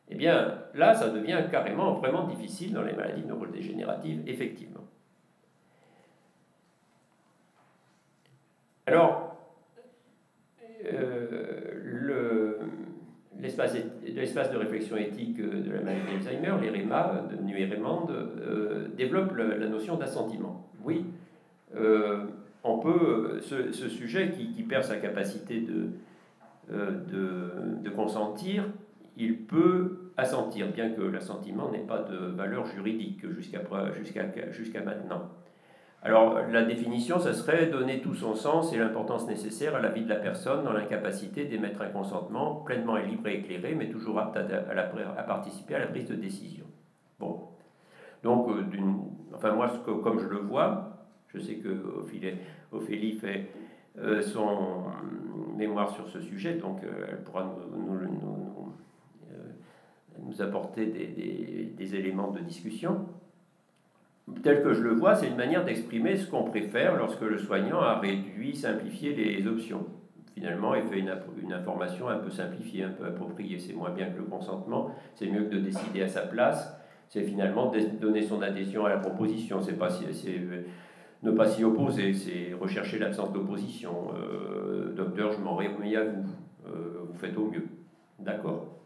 [0.09, 4.85] eh bien là, ça devient carrément vraiment difficile dans les maladies neurodégénératives, effectivement.
[8.87, 9.37] Alors,
[10.85, 12.61] euh, le,
[13.46, 19.66] l'espace de réflexion éthique euh, de la maladie d'Alzheimer, l'EREMA, devenu EREMAND, euh, développe la
[19.68, 20.68] notion d'assentiment.
[20.85, 21.06] Oui,
[21.76, 22.24] euh,
[22.64, 25.90] on peut, ce, sujet qui, perd sa capacité de,
[26.68, 28.64] de, consentir,
[29.16, 35.30] il peut assentir, bien que l'assentiment n'ait pas de valeur juridique jusqu'à maintenant.
[36.06, 40.04] Alors la définition, ça serait donner tout son sens et l'importance nécessaire à la vie
[40.04, 44.36] de la personne dans l'incapacité d'émettre un consentement pleinement libre et éclairé, mais toujours apte
[44.36, 46.64] à, participer à la prise de décision.
[47.18, 47.48] Bon.
[48.22, 48.62] Donc, euh,
[49.34, 51.70] enfin moi, comme je le vois, je sais que
[52.70, 53.50] Ophélie fait
[53.98, 54.84] euh, son
[55.56, 57.52] mémoire sur ce sujet, donc euh, elle pourra
[60.22, 63.06] nous, apporter des éléments de discussion
[64.42, 67.80] tel que je le vois, c'est une manière d'exprimer ce qu'on préfère lorsque le soignant
[67.80, 69.86] a réduit, simplifié les options.
[70.34, 73.58] Finalement, il fait une, information un peu simplifiée, un peu appropriée.
[73.58, 76.76] C'est moins bien que le consentement, c'est mieux que de décider à sa place.
[77.08, 79.62] C'est finalement donner son adhésion à la proposition.
[79.62, 80.40] C'est pas c'est
[81.22, 84.12] ne pas s'y opposer, c'est rechercher l'absence d'opposition.
[84.14, 86.26] Euh, docteur, je m'en remets à vous.
[86.66, 87.64] Euh, vous faites au mieux.
[88.18, 88.76] D'accord?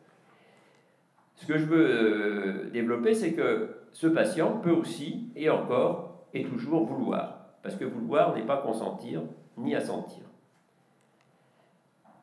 [1.34, 6.44] Ce que je veux euh, développer, c'est que ce patient peut aussi, et encore, et
[6.44, 7.38] toujours vouloir.
[7.62, 9.22] Parce que vouloir n'est pas consentir
[9.56, 10.24] ni assentir.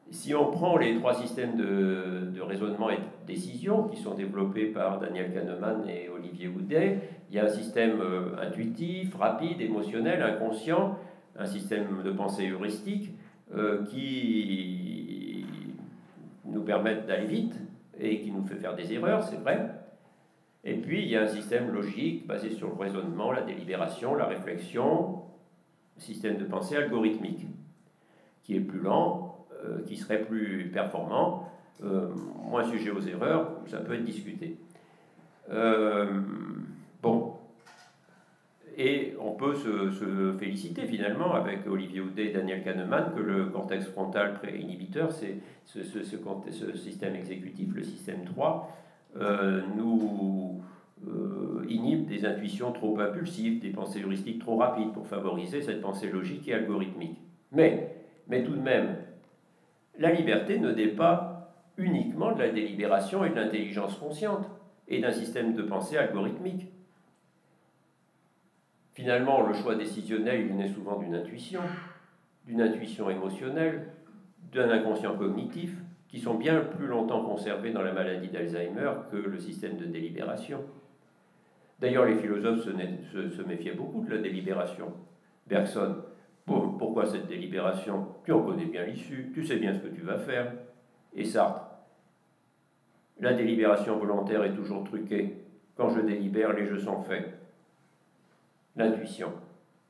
[0.09, 4.99] Si on prend les trois systèmes de, raisonnement et de décision qui sont développés par
[4.99, 6.99] Daniel Kahneman et Olivier Houdet,
[7.29, 10.97] il y a un système euh, intuitif, rapide, émotionnel, inconscient,
[11.37, 13.11] un système de pensée heuristique
[13.53, 15.45] euh, qui
[16.45, 17.59] nous permettent d'aller vite
[17.99, 19.71] et qui nous fait faire des erreurs, c'est vrai,
[20.67, 24.25] et puis, il y a un système logique basé sur le raisonnement, la délibération, la
[24.25, 25.21] réflexion,
[25.95, 27.47] système de pensée algorithmique,
[28.43, 31.49] qui est plus lent, euh, qui serait plus performant,
[31.85, 32.09] euh,
[32.43, 34.57] moins sujet aux erreurs, ça peut être discuté.
[35.51, 36.19] Euh,
[37.01, 37.35] bon.
[38.75, 43.85] Et on peut se, féliciter finalement avec Olivier Houdet et Daniel Kahneman que le cortex
[43.85, 48.86] frontal pré-inhibiteur, c'est ce, ce, système exécutif, le système 3, euh,
[49.75, 50.61] nous
[51.07, 56.09] euh, inhibe des intuitions trop impulsives, des pensées heuristiques trop rapides pour favoriser cette pensée
[56.09, 57.19] logique et algorithmique.
[57.51, 57.95] Mais,
[58.27, 58.97] mais tout de même,
[59.99, 64.49] la liberté ne dépend pas uniquement de la délibération et de l'intelligence consciente
[64.87, 66.67] et d'un système de pensée algorithmique.
[68.93, 71.61] Finalement, le choix décisionnel, il naît souvent d'une intuition,
[72.47, 73.89] d'une intuition émotionnelle,
[74.51, 75.75] d'un inconscient cognitif,
[76.07, 80.63] qui sont bien plus longtemps conservés dans la maladie d'Alzheimer que le système de délibération.
[81.79, 84.93] D'ailleurs, les philosophes se, méfiaient beaucoup de la délibération.
[85.47, 85.97] Bergson,
[86.45, 88.07] pourquoi cette délibération?
[88.23, 90.53] Tu en connais bien l'issue, tu sais bien ce que tu vas faire.
[91.13, 91.67] Et Sartre,
[93.19, 95.37] la délibération volontaire est toujours truquée.
[95.75, 97.37] Quand je délibère, les jeux sont faits.
[98.75, 99.31] L'intuition.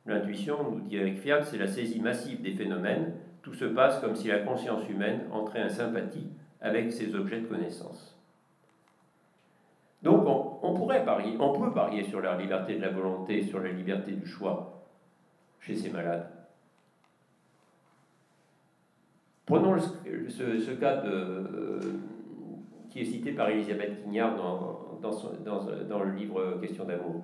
[0.06, 3.14] L'intuition, nous dit Eric Fiat, c'est la saisie massive des phénomènes
[3.48, 6.28] tout se passe comme si la conscience humaine entrait en sympathie
[6.60, 8.14] avec ces objets de connaissance.
[10.04, 10.28] Donc
[10.62, 14.12] on, pourrait parier, on peut parier sur la liberté de la volonté, sur la liberté
[14.12, 14.84] du choix
[15.62, 16.30] chez ces malades.
[19.46, 21.80] Prenons ce, cas de,
[22.90, 27.24] qui est cité par Elisabeth Quignard dans, dans, dans le livre Question d'amour.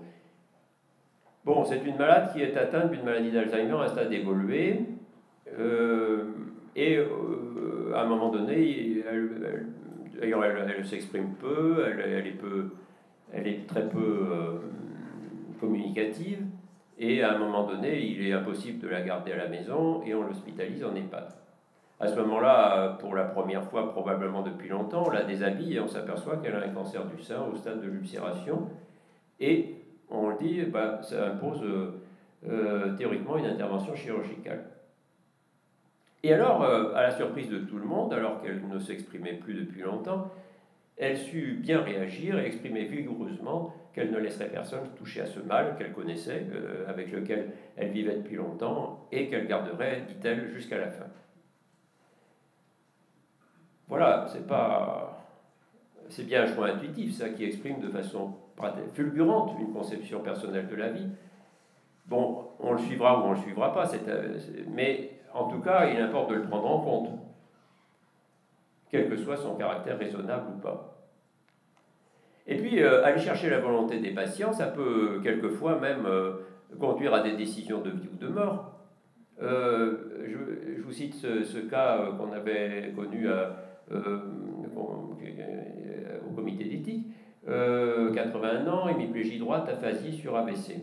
[1.43, 4.92] Bon, c'est une malade qui est atteinte d'une maladie d'Alzheimer à un stade évolué.
[5.59, 6.25] Euh,
[6.75, 9.67] et euh, à un moment donné, elle,
[10.21, 12.69] elle, s'exprime peu, elle, est peu,
[13.31, 14.57] elle est très peu euh,
[15.59, 16.39] communicative.
[16.97, 20.13] Et à un moment donné, il est impossible de la garder à la maison et
[20.13, 21.27] on l'hospitalise en EHPAD.
[21.99, 25.87] À ce moment-là, pour la première fois, probablement depuis longtemps, on la déshabille et on
[25.87, 28.67] s'aperçoit qu'elle a un cancer du sein au stade de l'ulcération.
[29.39, 29.75] Et
[30.09, 31.63] on le dit, bah, ça impose
[32.97, 34.72] théoriquement une intervention chirurgicale.
[36.23, 39.55] Et alors, euh, à la surprise de tout le monde, alors qu'elle ne s'exprimait plus
[39.55, 40.31] depuis longtemps,
[40.95, 45.75] elle sut bien réagir et exprimer vigoureusement qu'elle ne laisserait personne toucher à ce mal
[45.77, 50.89] qu'elle connaissait, euh, avec lequel elle vivait depuis longtemps, et qu'elle garderait, dit-elle, jusqu'à la
[50.89, 51.05] fin.
[53.89, 55.19] Voilà, c'est pas.
[56.09, 58.35] C'est bien un choix intuitif, ça, qui exprime de façon
[58.93, 61.07] fulgurante une conception personnelle de la vie.
[62.05, 64.37] Bon, on le suivra ou on le suivra pas, euh,
[64.69, 67.09] mais en tout cas, il importe de le prendre en compte,
[68.89, 71.07] quel que soit son caractère raisonnable ou pas.
[72.45, 76.33] Et puis, euh, aller chercher la volonté des patients, ça peut quelquefois même euh,
[76.79, 78.69] conduire à des décisions de vie ou de mort.
[79.39, 83.27] Je, vous cite ce, cas qu'on avait connu
[83.91, 83.95] au
[86.35, 87.07] comité d'éthique.
[87.45, 90.75] 81 ans, hémiplégie droite, aphasie sur AVC.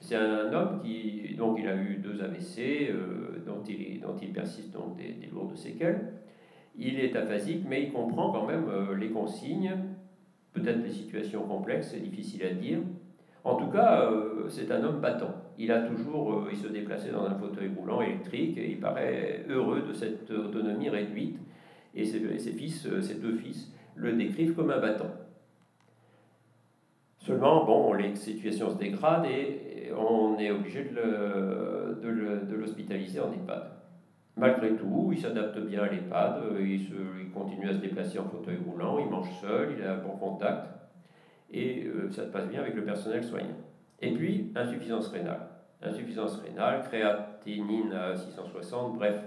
[0.00, 4.32] C'est un homme qui donc il a eu deux AVC euh, dont, il, dont il
[4.32, 6.12] persiste donc des, lourdes séquelles.
[6.76, 9.72] Il est aphasique, mais il comprend quand même euh, les consignes,
[10.52, 12.78] peut-être les situations complexes, c'est difficile à dire.
[13.44, 15.34] En tout cas, euh, c'est un homme battant.
[15.58, 19.82] Il a toujours, il se déplaçait dans un fauteuil roulant électrique et il paraît heureux
[19.82, 21.38] de cette autonomie réduite.
[21.94, 25.10] Et ses, ses fils, ses deux fils, le décrivent comme un battant.
[27.24, 33.70] Seulement, bon, les situations se dégradent et on est obligé de l'hospitaliser en EHPAD.
[34.36, 38.98] Malgré tout, il s'adapte bien à l'EHPAD, il, continue à se déplacer en fauteuil roulant,
[38.98, 40.68] il mange seul, il a un bon contact,
[41.52, 43.56] et euh, ça se passe bien avec le personnel soignant.
[44.00, 45.48] Et puis, insuffisance rénale.
[45.82, 49.20] Insuffisance rénale, créatinine à 660, bref.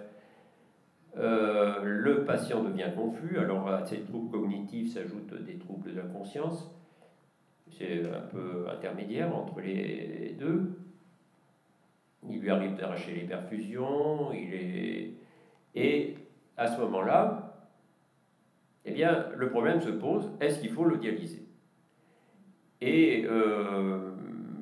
[1.18, 6.05] Euh, le patient devient confus, alors à ces troubles cognitifs s'ajoutent des troubles de la
[6.05, 6.70] conscience,
[7.72, 10.80] c'est un peu intermédiaire entre les deux.
[12.30, 15.13] Il lui arrive d'arracher les perfusions, il est...
[15.75, 16.15] et
[16.57, 17.69] à ce moment-là,
[18.86, 21.45] eh bien, le problème se pose, est-ce qu'il faut le dialyser?
[22.82, 24.11] Et euh,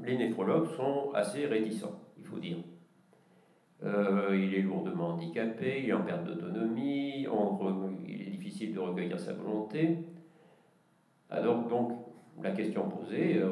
[0.04, 2.58] les néphrologues sont assez réticents, il faut dire.
[3.84, 7.28] Euh, il est lourdement handicapé, il est en perte d'autonomie,
[8.08, 10.00] il est difficile de recueillir sa volonté.
[11.30, 11.92] Alors, donc,
[12.42, 13.52] la question posée, euh,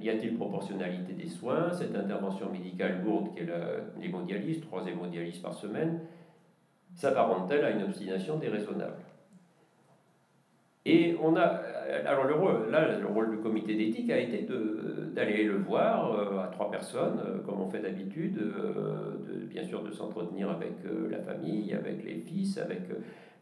[0.00, 1.72] y a-t-il proportionnalité des soins?
[1.72, 3.46] Cette intervention médicale lourde qu'est
[4.00, 6.00] l'hémodialyse, trois hémodialyses par semaine,
[6.94, 9.02] s'apparente-t-elle à une obstination déraisonnable?
[10.84, 11.42] Et on a.
[12.06, 14.46] Alors, le rôle, là, le rôle du comité d'éthique a été
[15.14, 19.82] d'aller le voir euh, à trois personnes, euh, comme on fait d'habitude, de, bien sûr
[19.82, 20.72] de s'entretenir avec
[21.10, 22.82] la famille, avec les fils, avec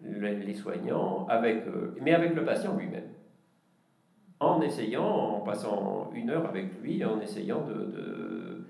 [0.02, 1.64] les soignants, avec,
[2.02, 3.04] mais avec le patient lui-même
[4.40, 8.66] en essayant, en passant une heure avec lui, en essayant de, de,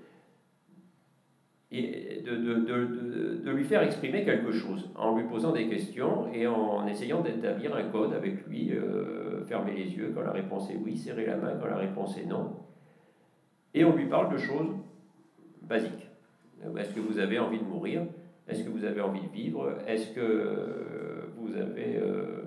[3.43, 7.75] de, lui faire exprimer quelque chose, en lui posant des questions et en essayant d'établir
[7.75, 11.35] un code avec lui, euh, fermer les yeux quand la réponse est oui, serrer la
[11.35, 12.55] main quand la réponse est non.
[13.73, 14.69] Et on lui parle de choses
[15.61, 16.07] basiques.
[16.77, 18.03] Est-ce que vous avez envie de mourir?
[18.47, 19.77] Est-ce que vous avez envie de vivre?
[19.85, 21.97] Est-ce que vous avez...
[21.97, 22.43] Euh,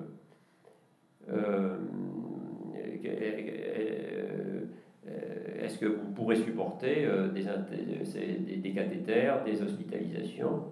[1.33, 1.77] euh,
[5.71, 10.65] est-ce que vous pourrez supporter euh, des, des, des cathéters, des hospitalisations?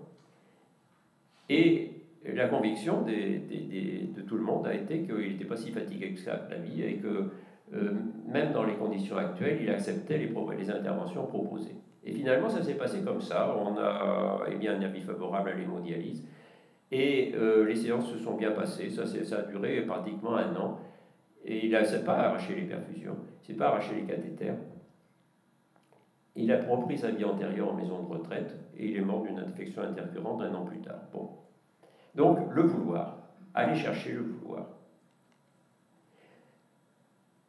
[1.49, 1.93] Et
[2.27, 6.47] la conviction de tout le monde a été qu'il n'était pas si fatigué que ça,
[6.51, 7.31] la vie, et que
[7.75, 7.93] euh,
[8.27, 11.77] même dans les conditions actuelles, il acceptait les, interventions proposées.
[12.05, 13.55] Et finalement, ça s'est passé comme ça.
[13.57, 16.25] On a eh un avis favorable à l'hémodialyse.
[16.91, 17.35] Et
[17.67, 18.89] les séances se sont bien passées.
[18.89, 19.03] Ça
[19.37, 20.79] a duré pratiquement un an.
[21.51, 24.57] Et il s'est pas arraché les perfusions, il s'est pas arraché les cathéters.
[26.37, 29.39] Il a repris sa vie antérieure en maison de retraite et il est mort d'une
[29.39, 31.01] infection interférente un an plus tard.
[31.11, 31.31] Bon.
[32.15, 33.17] Donc, le vouloir.
[33.55, 34.67] Allez chercher le vouloir.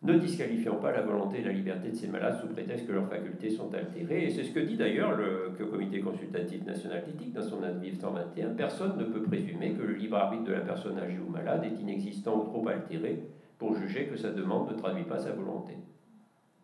[0.02, 3.10] Ne disqualifions pas la volonté et la liberté de ces malades sous prétexte que leurs
[3.10, 4.28] facultés sont altérées.
[4.28, 8.52] Et c'est ce que dit d'ailleurs le, Comité consultatif national d'éthique dans son avis 121.
[8.52, 11.82] Personne ne peut présumer que le libre arbitre de la personne âgée ou malade est
[11.82, 13.22] inexistant ou trop altéré
[13.60, 15.74] pour juger que sa demande ne traduit pas sa volonté.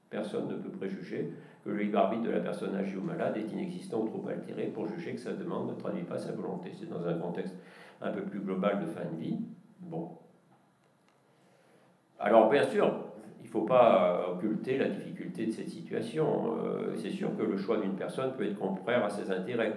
[0.10, 1.30] Personne ne peut préjuger
[1.64, 4.88] que le libre de la personne âgée ou malade est inexistant ou trop altéré pour
[4.88, 6.72] juger que sa demande ne traduit pas sa volonté.
[6.80, 7.56] C'est dans un contexte
[8.02, 9.38] un peu plus global de fin de vie.
[9.82, 10.18] Bon.
[12.18, 12.93] Alors, bien sûr,
[13.46, 16.58] il ne faut pas occulter la difficulté de cette situation.
[16.64, 19.74] Euh, c'est sûr que le choix d'une personne peut être contraire à ses intérêts.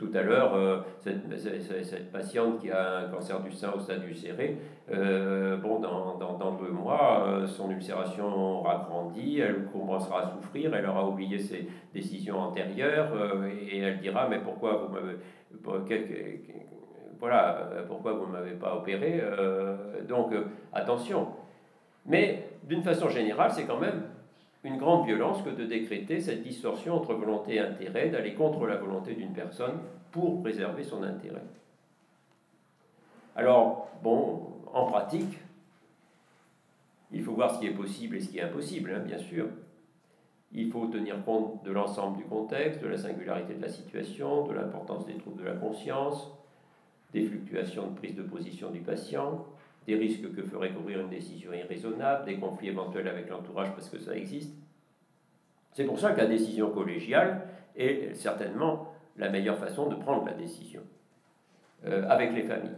[0.00, 4.58] Tout à l'heure, euh, cette, patiente qui a un cancer du sein au stade ulcéré,
[4.92, 10.86] euh, bon, dans, dans, deux mois, son ulcération aura grandi, elle commencera à souffrir, elle
[10.86, 13.12] aura oublié ses décisions antérieures
[13.70, 15.18] et elle dira Mais pourquoi vous m'avez.
[17.20, 19.22] Voilà, pourquoi vous ne m'avez pas opéré
[20.08, 20.32] Donc,
[20.72, 21.28] attention.
[22.06, 24.04] Mais d'une façon générale, c'est quand même
[24.64, 28.76] une grande violence que de décréter cette distorsion entre volonté et intérêt, d'aller contre la
[28.76, 29.78] volonté d'une personne
[30.10, 31.42] pour préserver son intérêt.
[33.36, 35.38] Alors, bon, en pratique,
[37.12, 39.46] il faut voir ce qui est possible et ce qui est impossible, hein, bien sûr.
[40.52, 44.54] Il faut tenir compte de l'ensemble du contexte, de la singularité de la situation, de
[44.54, 46.32] l'importance des troubles de la conscience,
[47.12, 49.44] des fluctuations de prise de position du patient,
[49.86, 53.98] des risques que ferait courir une décision irraisonnable, des conflits éventuels avec l'entourage parce que
[53.98, 54.54] ça existe.
[55.72, 60.32] C'est pour ça que la décision collégiale est certainement la meilleure façon de prendre la
[60.32, 60.82] décision
[61.86, 62.76] euh, avec les familles.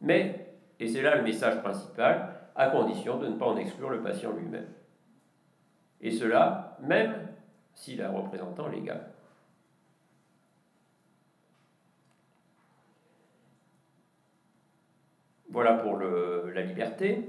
[0.00, 4.00] Mais, et c'est là le message principal, à condition de ne pas en exclure le
[4.00, 4.68] patient lui-même.
[6.00, 7.28] Et cela, même
[7.74, 9.10] s'il a un représentant légal.
[15.56, 17.24] Voilà pour la liberté.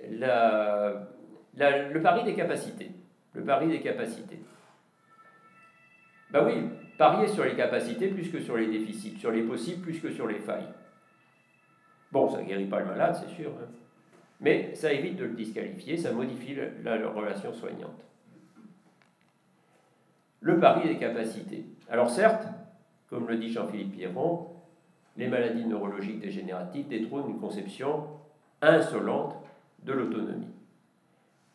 [0.00, 2.92] le pari des capacités.
[3.32, 4.38] Le pari des capacités.
[6.30, 9.98] Ben oui, parier sur les capacités plus que sur les déficits, sur les possibles plus
[10.00, 10.68] que sur les failles.
[12.12, 13.66] Bon, ça ne guérit pas le malade, c'est sûr, hein.
[14.38, 18.04] mais ça évite de le disqualifier, ça modifie la relation soignante.
[20.42, 21.64] Le pari des capacités.
[21.90, 22.46] Alors certes,
[23.10, 24.57] comme le dit Jean-Philippe Pierron,
[25.18, 28.04] les maladies neurologiques dégénératives détrônent une conception
[28.62, 29.34] insolente
[29.82, 30.46] de l'autonomie.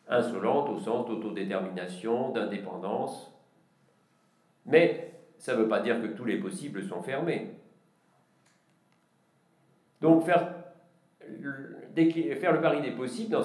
[0.06, 3.34] Insolente au sens d'autodétermination, d'indépendance.
[4.66, 7.52] Mais ça ne veut pas dire que tous les possibles sont fermés.
[10.02, 10.46] Donc faire,
[11.96, 13.42] le pari des possibles dans,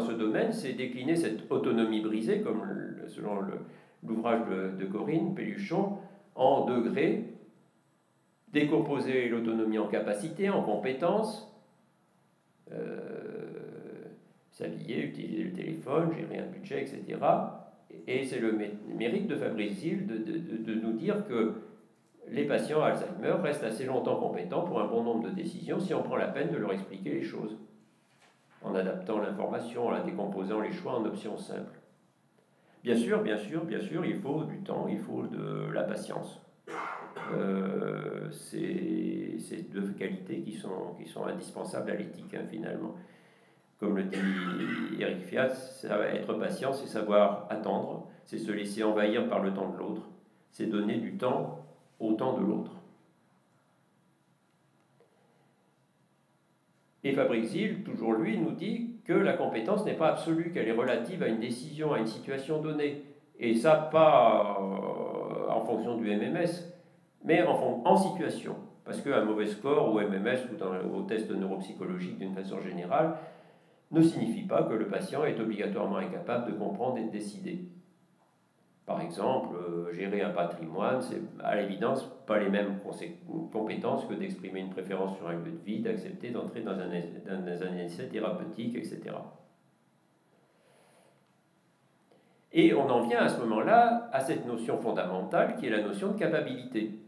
[0.00, 2.62] ce domaine, c'est décliner cette autonomie brisée, comme
[3.06, 3.40] selon
[4.02, 5.98] l'ouvrage de, de Corinne Pelluchon,
[6.34, 7.29] en degrés
[8.52, 11.50] décomposer l'autonomie en capacité, en compétences,
[12.72, 13.10] euh,
[14.50, 17.18] s'habiller, utiliser le téléphone, gérer un budget, etc.
[18.06, 18.56] Et c'est le
[18.88, 21.54] mérite de Fabrice Zil de, de, nous dire que
[22.28, 26.02] les patients Alzheimer restent assez longtemps compétents pour un bon nombre de décisions si on
[26.02, 27.56] prend la peine de leur expliquer les choses,
[28.62, 31.78] en adaptant l'information, en la décomposant les choix en options simples.
[32.84, 36.40] Bien sûr, bien sûr, bien sûr, il faut du temps, il faut de la patience.
[37.32, 42.94] Euh, c'est deux qualités qui sont, qui sont indispensables à l'éthique, hein, finalement.
[43.78, 44.18] Comme le dit
[45.00, 45.52] Eric Fiat,
[46.12, 50.02] être patient, c'est savoir attendre, c'est se laisser envahir par le temps de l'autre,
[50.50, 51.64] c'est donner du temps
[51.98, 52.72] au temps de l'autre.
[57.02, 60.72] Et Fabrice Zil, toujours lui, nous dit que la compétence n'est pas absolue, qu'elle est
[60.72, 63.02] relative à une décision, à une situation donnée.
[63.38, 66.70] Et ça, pas euh, en fonction du MMS,
[67.24, 68.56] mais en, en situation.
[68.84, 70.48] Parce qu'un mauvais score, ou MMS,
[70.90, 73.14] ou au test neuropsychologique d'une façon générale,
[73.90, 77.64] ne signifie pas que le patient est obligatoirement incapable de comprendre et de décider.
[78.86, 82.80] Par exemple, euh, gérer un patrimoine, c'est à l'évidence pas les mêmes
[83.52, 87.62] compétences que d'exprimer une préférence sur un lieu de vie, d'accepter d'entrer dans un, dans
[87.62, 89.00] un essai thérapeutique, etc.
[92.52, 96.08] Et on en vient à ce moment-là à cette notion fondamentale qui est la notion
[96.08, 96.99] de capacité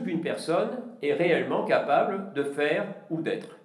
[0.00, 0.70] qu'une personne
[1.02, 3.58] est réellement capable de faire ou d'être.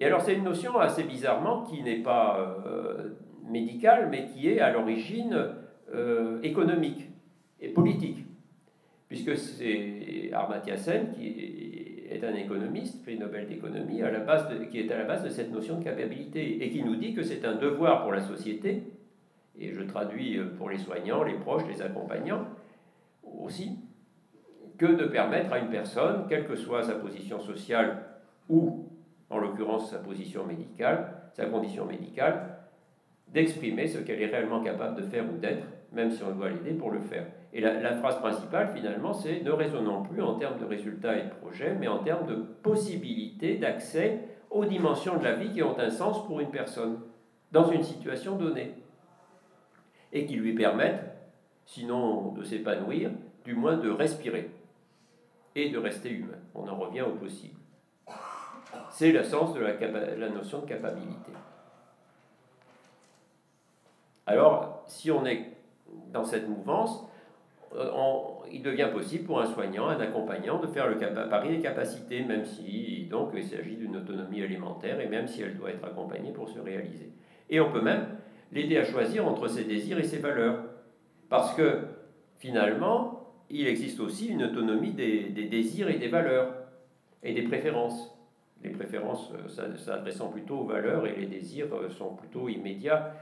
[0.00, 3.10] Et alors c'est une notion assez bizarrement qui n'est pas euh,
[3.48, 5.54] médicale, mais qui est à l'origine
[5.94, 7.08] euh, économique
[7.60, 8.24] et politique.
[9.08, 14.80] Puisque c'est Armatya Sen, qui est un économiste, prix Nobel d'économie, à la base qui
[14.80, 17.44] est à la base de cette notion de capacité, et qui nous dit que c'est
[17.44, 18.82] un devoir pour la société,
[19.58, 22.46] et je traduis pour les soignants, les proches, les accompagnants
[23.40, 23.78] aussi,
[24.78, 28.04] que de permettre à une personne, quelle que soit sa position sociale
[28.48, 28.86] ou,
[29.28, 32.58] en l'occurrence, sa position médicale, sa condition médicale,
[33.26, 36.72] d'exprimer ce qu'elle est réellement capable de faire ou d'être, même si on doit l'aider
[36.72, 37.26] pour le faire.
[37.52, 41.30] Et la, phrase principale, finalement, c'est ne raisonnons plus en termes de résultats et de
[41.30, 44.20] projets, mais en termes de possibilités d'accès
[44.50, 47.00] aux dimensions de la vie qui ont un sens pour une personne,
[47.50, 48.74] dans une situation donnée,
[50.12, 51.04] et qui lui permettent,
[51.64, 53.10] sinon de s'épanouir,
[53.44, 54.50] du moins de respirer
[55.66, 56.38] de rester humain.
[56.54, 57.58] On en revient au possible.
[58.90, 61.32] C'est le sens de la, notion de capacité.
[64.26, 65.46] Alors, si on est
[66.12, 67.06] dans cette mouvance,
[67.74, 67.90] euh,
[68.50, 70.96] il devient possible pour un soignant, un accompagnant, de faire le
[71.28, 75.56] pari des capacités, même si donc il s'agit d'une autonomie élémentaire et même si elle
[75.56, 77.10] doit être accompagnée pour se réaliser.
[77.50, 78.06] Et on peut même
[78.52, 80.62] l'aider à choisir entre ses désirs et ses valeurs,
[81.28, 81.80] parce que
[82.38, 83.17] finalement,
[83.50, 86.54] il existe aussi une autonomie des, désirs et des valeurs
[87.22, 88.14] et des préférences.
[88.62, 93.14] Les préférences euh, s'adressant plutôt aux valeurs et les désirs euh, sont plutôt immédiats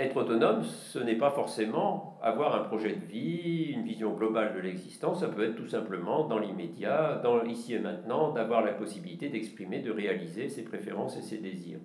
[0.00, 4.60] être autonome, ce n'est pas forcément avoir un projet de vie, une vision globale de
[4.60, 9.28] l'existence, ça peut être tout simplement dans l'immédiat, dans ici et maintenant, d'avoir la possibilité
[9.28, 11.80] d'exprimer, de réaliser ses préférences et ses désirs.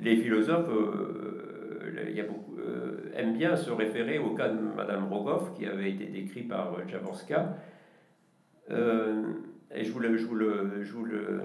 [0.00, 2.56] Les philosophes euh, il y a beaucoup,
[3.14, 6.76] euh, aiment bien se référer au cas de Madame Rogoff, qui avait été décrit par
[6.88, 7.56] Javorska.
[8.70, 9.22] Euh,
[9.74, 11.42] et je vous le, je vous le, je vous le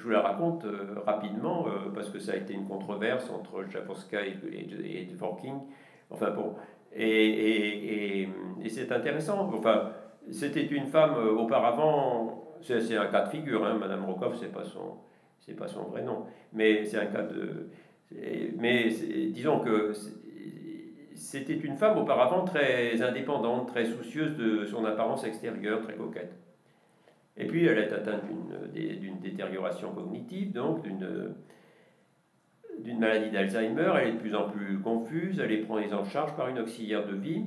[0.00, 3.70] je vous la raconte euh, rapidement euh, parce que ça a été une controverse entre
[3.70, 5.60] Javorska et, et, Dworkin.
[6.08, 6.54] Enfin bon,
[6.94, 8.22] et,
[8.62, 9.50] et c'est intéressant.
[9.52, 9.92] Enfin,
[10.30, 14.64] c'était une femme euh, auparavant, c'est un cas de figure, hein, Madame Rokov, c'est pas
[14.64, 14.96] son,
[15.38, 17.68] c'est pas son vrai nom, mais c'est un cas de,
[18.56, 18.88] mais
[19.32, 19.92] disons que
[21.20, 26.34] c'était une femme auparavant très indépendante, très soucieuse de son apparence extérieure, très coquette.
[27.36, 28.22] Et puis elle est atteinte
[28.72, 31.34] d'une détérioration cognitive, donc d'une
[32.98, 33.92] maladie d'Alzheimer.
[34.00, 37.06] Elle est de plus en plus confuse, elle est prise en charge par une auxiliaire
[37.06, 37.44] de vie,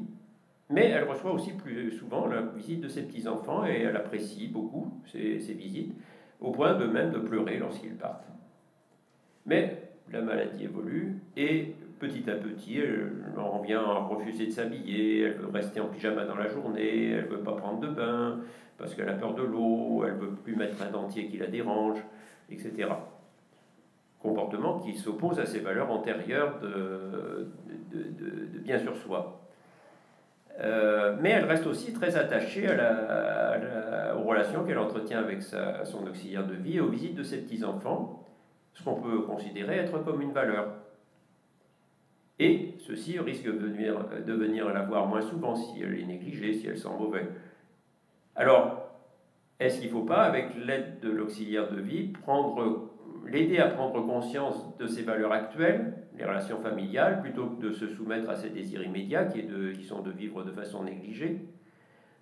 [0.70, 5.02] mais elle reçoit aussi plus souvent la visite de ses petits-enfants et elle apprécie beaucoup
[5.12, 5.96] ces, ces visites,
[6.40, 8.28] au point de même de pleurer lorsqu'ils partent.
[9.48, 9.80] Mais
[10.12, 15.34] la maladie évolue et petit à petit, elle en vient à refuser de s'habiller, elle
[15.34, 18.40] veut rester en pyjama dans la journée, elle veut pas prendre de bain,
[18.78, 22.00] parce qu'elle a peur de l'eau, elle veut plus mettre un dentier qui la dérange,
[22.50, 22.90] etc.
[24.20, 27.48] Comportement qui s'oppose à ses valeurs antérieures de,
[27.94, 29.40] de, bien sur soi.
[30.60, 36.06] Euh, mais elle reste aussi très attachée à la, aux relations qu'elle entretient avec son
[36.08, 38.26] auxiliaire de vie et aux visites de ses petits-enfants,
[38.74, 40.83] ce qu'on peut considérer être comme une valeur.
[42.44, 46.54] Et ceci risque de venir, de venir la voir moins souvent si elle est négligée,
[46.54, 47.26] si elle sent mauvais.
[48.36, 48.90] Alors,
[49.62, 52.12] est-ce qu'il ne faut pas, avec l'aide de l'auxiliaire de vie,
[53.26, 57.88] l'aider à prendre conscience de ses valeurs actuelles, les relations familiales, plutôt que de se
[57.88, 61.46] soumettre à ses désirs immédiats qui sont de vivre de façon négligée?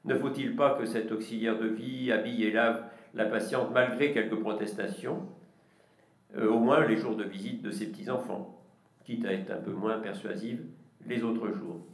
[0.05, 2.84] Ne faut-il pas que cet auxiliaire de vie habille et lave
[3.15, 5.28] la patiente malgré quelques protestations,
[6.38, 8.61] euh, au moins les jours de visite de ses petits-enfants,
[9.26, 10.64] à être un peu moins persuasive
[11.05, 11.86] les autres jours.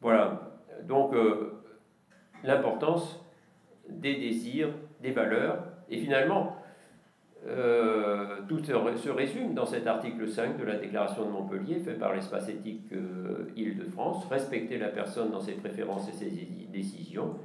[0.00, 0.52] Voilà,
[0.88, 1.62] donc euh,
[2.42, 3.24] l'importance
[3.88, 4.70] des désirs,
[5.00, 6.56] des valeurs, et finalement,
[7.46, 12.14] euh, tout se résume dans cet article 5 de la Déclaration de Montpellier, fait par
[12.14, 16.30] l'espace éthique euh, Île-de-France, respecter la personne dans ses préférences et ses
[16.72, 17.36] décisions,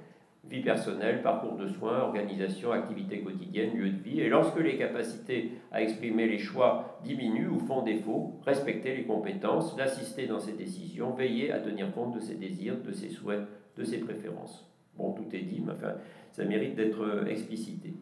[0.50, 4.22] vie personnelle, parcours de soins, organisation, activité quotidienne, lieu de vie.
[4.22, 9.78] Et lorsque les capacités à exprimer les choix diminuent ou font défaut, respecter les compétences,
[9.78, 13.46] l'assister dans ses décisions, veiller à tenir compte de ses désirs, de ses souhaits,
[13.76, 14.66] de ses préférences.
[14.98, 15.94] Bon, tout est dit, mais enfin,
[16.32, 17.94] ça mérite d'être explicité.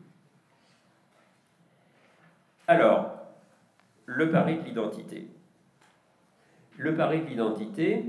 [2.68, 3.12] Alors,
[4.06, 5.28] le pari de l'identité.
[6.78, 8.04] Le pari de l'identité,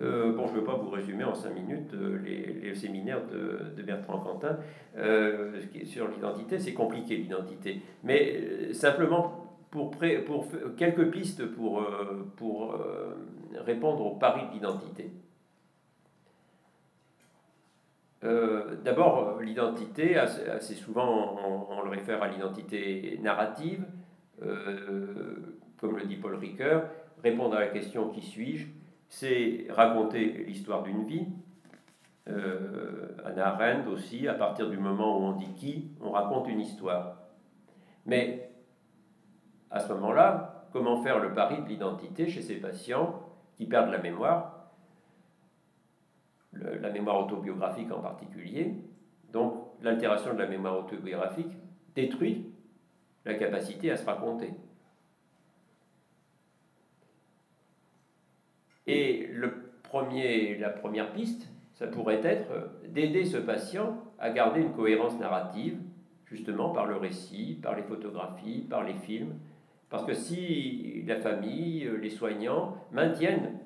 [0.00, 3.82] euh, bon, je ne veux pas vous résumer en cinq minutes euh, les, séminaires de,
[3.82, 4.58] Bertrand Quentin
[4.96, 6.58] euh, sur l'identité.
[6.58, 7.82] C'est compliqué l'identité.
[8.02, 9.90] Mais simplement pour,
[10.26, 11.82] pour, quelques pistes pour,
[12.36, 12.76] pour
[13.56, 15.10] répondre au pari de l'identité.
[18.84, 23.84] D'abord, l'identité, assez, souvent on, le réfère à l'identité narrative,
[24.38, 26.84] comme le dit Paul Ricoeur,
[27.22, 28.66] répondre à la question qui suis-je?
[29.12, 31.26] C'est raconter l'histoire d'une vie.
[32.28, 33.58] Euh, Anna
[33.90, 37.18] aussi, à partir du moment où on dit qui, on raconte une histoire.
[38.06, 38.50] Mais
[39.70, 43.20] à ce moment-là, comment faire le pari de l'identité chez ces patients
[43.58, 44.70] qui perdent la mémoire,
[46.54, 48.76] la mémoire autobiographique en particulier?
[49.30, 51.52] Donc l'altération de la mémoire autobiographique
[51.94, 52.50] détruit
[53.26, 54.54] la capacité à se raconter.
[58.92, 64.72] Et le premier, la première piste, ça pourrait être d'aider ce patient à garder une
[64.72, 65.78] cohérence narrative,
[66.26, 69.34] justement par le récit, par les photographies, par les films.
[69.88, 73.58] Parce que si la famille, les soignants maintiennent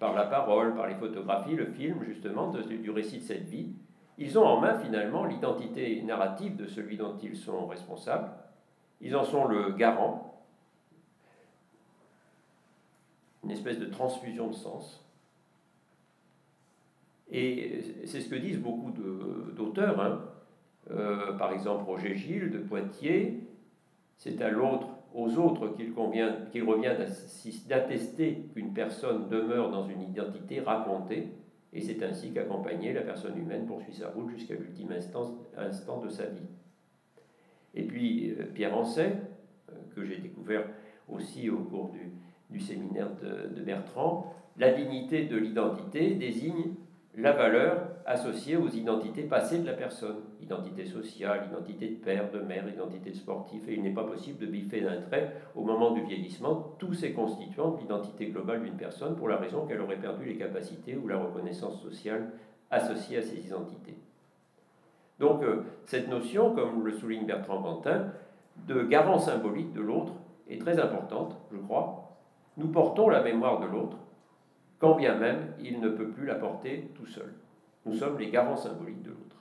[0.00, 3.72] par la parole, par les photographies, le film justement du récit de cette vie,
[4.18, 8.30] ils ont en main finalement l'identité narrative de celui dont ils sont responsables.
[9.00, 10.32] Ils en sont le garant,
[13.41, 15.02] une espèce de transfusion de sens.
[17.30, 18.92] Et c'est ce que disent beaucoup
[19.56, 20.00] d'auteurs.
[20.00, 20.22] Hein.
[20.90, 23.40] Euh, par exemple, Roger Gilles de Poitiers,
[24.16, 25.92] c'est à l'autre, aux autres qu'il
[26.50, 26.94] qu'il revient
[27.68, 31.28] d'attester qu'une personne demeure dans une identité racontée,
[31.72, 36.26] et c'est ainsi qu'accompagner la personne humaine poursuit sa route jusqu'à l'ultime instant, de sa
[36.26, 36.48] vie.
[37.74, 39.16] Et puis euh, Pierre Ancet,
[39.70, 40.66] euh, que j'ai découvert
[41.08, 42.12] aussi au cours du,
[42.52, 46.74] du séminaire de, Bertrand, la dignité de l'identité désigne
[47.16, 50.16] la valeur associée aux identités passées de la personne.
[50.40, 53.62] Identité sociale, identité de père, de mère, identité de sportif.
[53.68, 57.12] Et il n'est pas possible de biffer d'un trait, au moment du vieillissement, tous ces
[57.12, 61.06] constituants de l'identité globale d'une personne pour la raison qu'elle aurait perdu les capacités ou
[61.06, 62.32] la reconnaissance sociale
[62.70, 63.96] associée à ces identités.
[65.18, 68.06] Donc euh, cette notion, comme le souligne Bertrand Pantin,
[68.66, 70.14] de garant symbolique de l'autre
[70.48, 72.01] est très importante, je crois.
[72.56, 73.98] Nous portons la mémoire de l'autre
[74.82, 77.32] quand bien même il ne peut plus la porter tout seul.
[77.86, 79.36] Nous sommes les garants symboliques de l'autre.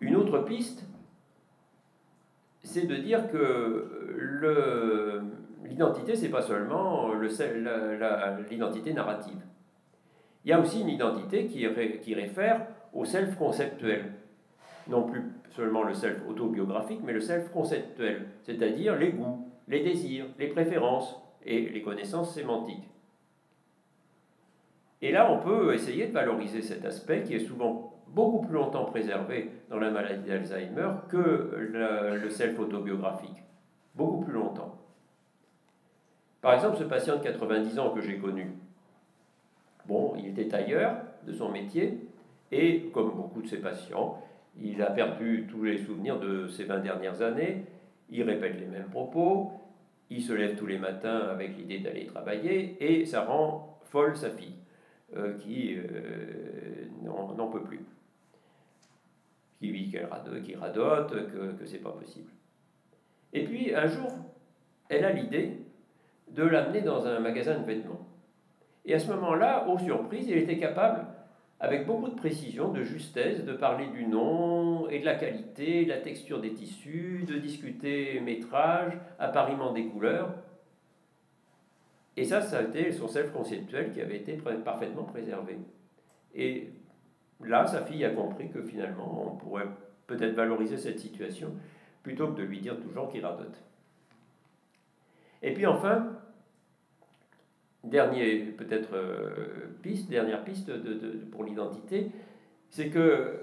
[0.00, 0.84] Une autre piste,
[2.62, 5.24] c'est de dire que
[5.64, 9.40] l'identité, ce n'est pas seulement l'identité narrative.
[10.44, 11.66] Il y a aussi une identité qui,
[12.02, 14.12] qui réfère au self conceptuel.
[14.88, 20.26] Non plus seulement le self autobiographique, mais le self conceptuel, c'est-à-dire les goûts, les désirs,
[20.38, 22.88] les préférences, et les connaissances sémantiques.
[25.00, 28.84] Et là, on peut essayer de valoriser cet aspect qui est souvent beaucoup plus longtemps
[28.84, 33.42] préservé dans la maladie d'Alzheimer que le, self autobiographique.
[33.94, 34.76] Beaucoup plus longtemps.
[36.40, 38.52] Par exemple, ce patient de 90 ans que j'ai connu,
[39.86, 42.08] bon, il était ailleurs de son métier,
[42.50, 44.22] et comme beaucoup de ses patients,
[44.60, 47.64] il a perdu tous les souvenirs de ces 20 dernières années,
[48.10, 49.52] il répète les mêmes propos,
[50.10, 54.30] il se lève tous les matins avec l'idée d'aller travailler et ça rend folle sa
[54.30, 54.54] fille,
[55.16, 57.80] euh, qui euh, n'en peut plus,
[59.58, 62.30] qui vit qu'elle radote, qui radote, que, que c'est pas possible.
[63.32, 64.10] Et puis un jour,
[64.88, 65.58] elle a l'idée
[66.30, 68.06] de l'amener dans un magasin de vêtements.
[68.84, 71.06] Et à ce moment-là, aux surprises, il était capable
[71.60, 75.98] avec beaucoup de précision, de justesse, de parler du nom et de la qualité, la
[75.98, 80.34] texture des tissus, de discuter métrage, appariement des couleurs.
[82.16, 85.58] Et ça, ça a été son self-conceptuel qui avait été parfaitement préservé.
[86.34, 86.70] Et
[87.44, 89.68] là, sa fille a compris que finalement, on pourrait
[90.06, 91.52] peut-être valoriser cette situation
[92.02, 93.62] plutôt que de lui dire toujours qu'il radote.
[95.42, 96.12] Et puis enfin,
[97.84, 102.10] Dernier, peut-être, euh, piste, dernière piste de, pour l'identité,
[102.70, 103.40] c'est que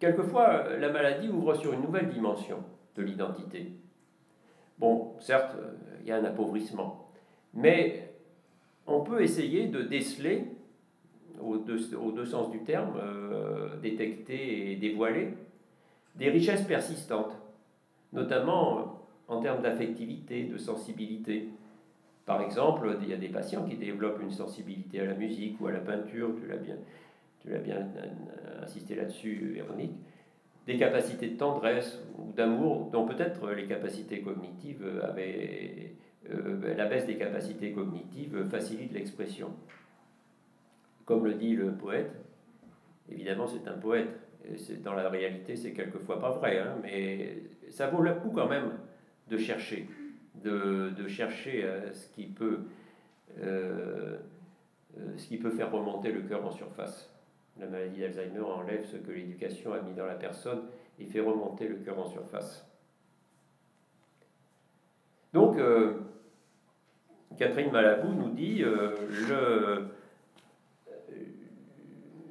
[0.00, 2.58] quelquefois, la maladie ouvre sur une nouvelle dimension
[2.96, 3.72] de l'identité.
[4.78, 5.56] Bon, certes,
[6.00, 7.08] il y a un appauvrissement,
[7.54, 8.12] mais
[8.86, 10.44] on peut essayer de déceler,
[11.40, 15.34] aux deux, sens du terme, euh, détecter et dévoiler,
[16.16, 17.36] des richesses persistantes,
[18.12, 19.01] notamment
[19.32, 21.48] en termes d'affectivité, de sensibilité.
[22.26, 25.66] Par exemple, il y a des patients qui développent une sensibilité à la musique ou
[25.66, 26.76] à la peinture, tu l'as bien,
[27.40, 27.88] tu l'as bien
[28.62, 29.94] insisté là-dessus, Véronique,
[30.66, 35.94] des capacités de tendresse ou d'amour dont peut-être les capacités cognitives avaient...
[36.30, 39.50] Euh, la baisse des capacités cognitives facilite l'expression.
[41.04, 42.12] Comme le dit le poète,
[43.10, 44.08] évidemment c'est un poète,
[44.84, 47.38] dans la réalité c'est quelquefois pas vrai, hein, mais
[47.70, 48.70] ça vaut le coup quand même
[49.28, 49.88] de chercher,
[50.42, 52.60] de, chercher euh, ce, qui peut,
[53.40, 54.18] euh,
[54.98, 57.10] euh, ce qui peut faire remonter le cœur en surface.
[57.58, 60.62] La maladie d'Alzheimer enlève ce que l'éducation a mis dans la personne
[60.98, 62.66] et fait remonter le cœur en surface.
[65.34, 65.58] Donc,
[67.38, 68.62] Catherine Malabou nous dit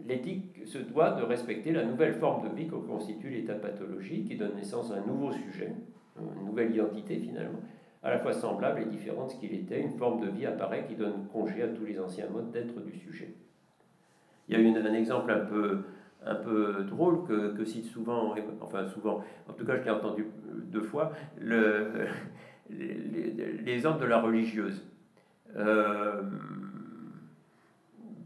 [0.08, 4.36] l'éthique se doit de respecter la nouvelle forme de vie que constitue l'état pathologique qui
[4.36, 5.74] donne naissance à un nouveau sujet,
[6.40, 7.60] une nouvelle identité finalement,
[8.04, 9.82] à la fois semblable et différente de ce qu'il était.
[9.82, 12.98] Une forme de vie apparaît qui donne congé à tous les anciens modes d'être du
[12.98, 13.34] sujet.
[14.48, 15.84] Il y a une, un exemple un peu,
[16.26, 20.26] un peu drôle que, que, cite souvent, enfin souvent, en tout cas je l'ai entendu
[20.66, 21.12] deux fois,
[22.70, 24.84] l'exemple de la religieuse.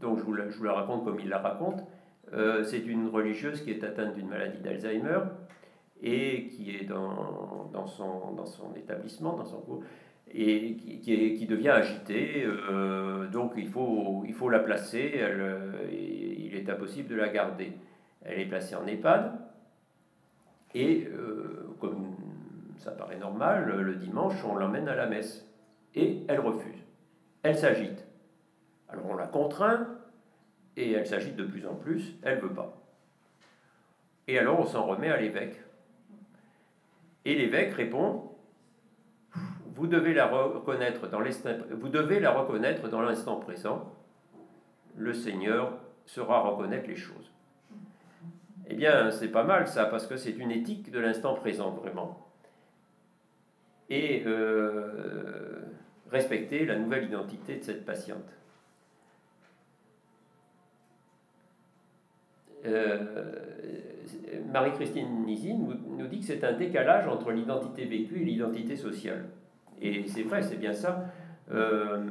[0.00, 1.84] donc je vous, la, je vous, la, raconte comme il la raconte.
[2.64, 5.20] c'est une religieuse qui est atteinte d'une maladie d'Alzheimer
[6.02, 9.82] et qui est dans, dans, son, dans son établissement, dans son cours,
[10.32, 12.44] et qui, qui, devient agitée.
[12.44, 17.72] Euh, donc il faut, il faut la placer, elle, il est impossible de la garder.
[18.22, 19.38] Elle est placée en EHPAD,
[20.74, 22.16] et euh, comme
[22.78, 25.46] ça paraît normal, le dimanche, on l'emmène à la messe.
[25.94, 26.84] Et elle refuse.
[27.42, 28.06] Elle s'agite.
[28.88, 29.88] Alors on la contraint,
[30.76, 32.76] et elle s'agite de plus en plus, elle ne veut pas.
[34.28, 35.56] Et alors on s'en remet à l'évêque.
[37.26, 38.30] Et l'évêque répond
[39.76, 41.06] vous devez la reconnaître
[42.88, 43.92] dans l'instant, présent.
[44.96, 47.30] Le Seigneur saura reconnaître les choses.
[48.68, 52.26] Eh bien, c'est pas mal ça, parce que c'est une éthique de l'instant présent, vraiment.
[53.90, 55.60] Et euh,
[56.10, 58.32] respecter la nouvelle identité de cette patiente.
[62.64, 63.45] Euh,
[64.52, 69.26] Marie-Christine Nisi nous, dit que c'est un décalage entre l'identité vécue et l'identité sociale.
[69.80, 71.06] Et c'est vrai, c'est bien ça.
[71.52, 72.06] Euh,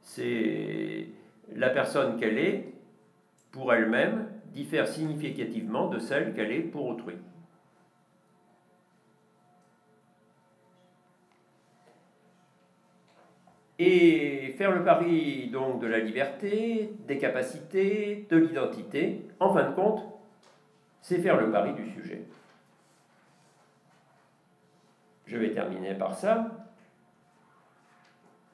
[0.00, 1.08] c'est
[1.54, 2.72] la personne qu'elle est,
[3.52, 7.14] pour elle-même, diffère significativement de celle qu'elle est pour autrui.
[13.78, 19.74] Et faire le pari donc de la liberté, des capacités, de l'identité, en fin de
[19.74, 20.15] compte,
[21.06, 22.24] c'est faire le pari du sujet.
[25.24, 26.50] Je vais terminer par ça.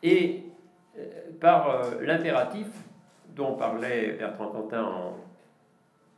[0.03, 0.45] Et
[0.99, 1.09] euh,
[1.41, 2.67] par euh, l'impératif
[3.35, 4.87] dont parlait Bertrand Quentin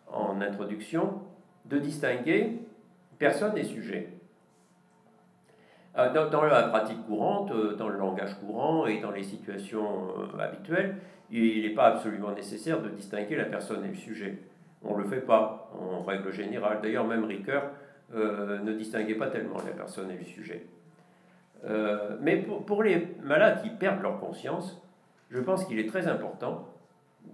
[0.09, 1.23] en, introduction,
[1.67, 2.59] de distinguer
[3.17, 4.09] personne et sujet.
[5.97, 10.09] Euh, dans, la pratique courante, dans le langage courant et dans les situations
[10.41, 10.97] habituelles,
[11.31, 14.37] il n'est pas absolument nécessaire de distinguer la personne et le sujet.
[14.85, 16.81] On ne le fait pas, en règle générale.
[16.83, 17.71] D'ailleurs, même Ricoeur
[18.15, 20.67] euh, ne distinguait pas tellement la personne et le sujet.
[21.65, 24.83] Euh, mais pour, les malades qui perdent leur conscience,
[25.31, 26.69] je pense qu'il est très important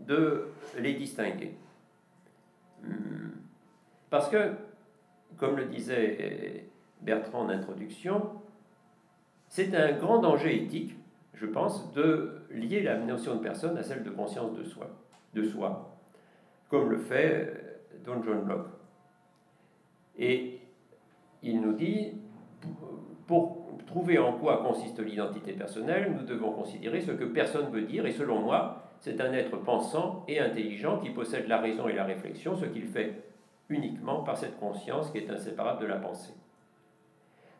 [0.06, 0.46] de
[0.78, 1.54] les distinguer.
[2.84, 3.30] Hmm.
[4.08, 4.52] Parce que,
[5.36, 6.66] comme le disait
[7.00, 8.30] Bertrand en introduction,
[9.48, 10.96] c'est un grand danger éthique,
[11.34, 14.86] je pense, de lier la notion de personne à celle de conscience de soi.
[15.34, 15.99] De soi
[16.70, 18.68] comme le fait euh, Don John Locke.
[20.16, 20.60] Et
[21.42, 22.12] il nous dit,
[23.26, 28.06] pour trouver en quoi consiste l'identité personnelle, nous devons considérer ce que personne veut dire,
[28.06, 32.04] et selon moi, c'est un être pensant et intelligent qui possède la raison et la
[32.04, 33.22] réflexion, ce qu'il fait
[33.68, 36.34] uniquement par cette conscience qui est inséparable de la pensée.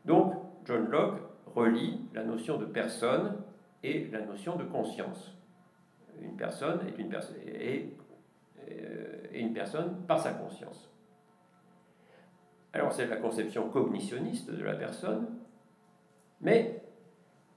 [0.04, 0.34] Donc,
[0.66, 1.20] John Locke
[1.54, 3.36] relie la notion de personne
[3.82, 5.34] et la notion de conscience.
[6.20, 7.94] Une personne est une personne, et
[8.70, 8.99] euh,
[9.32, 10.90] et une personne par sa conscience.
[12.72, 15.26] Alors c'est la conception cognitionniste de la personne,
[16.40, 16.82] mais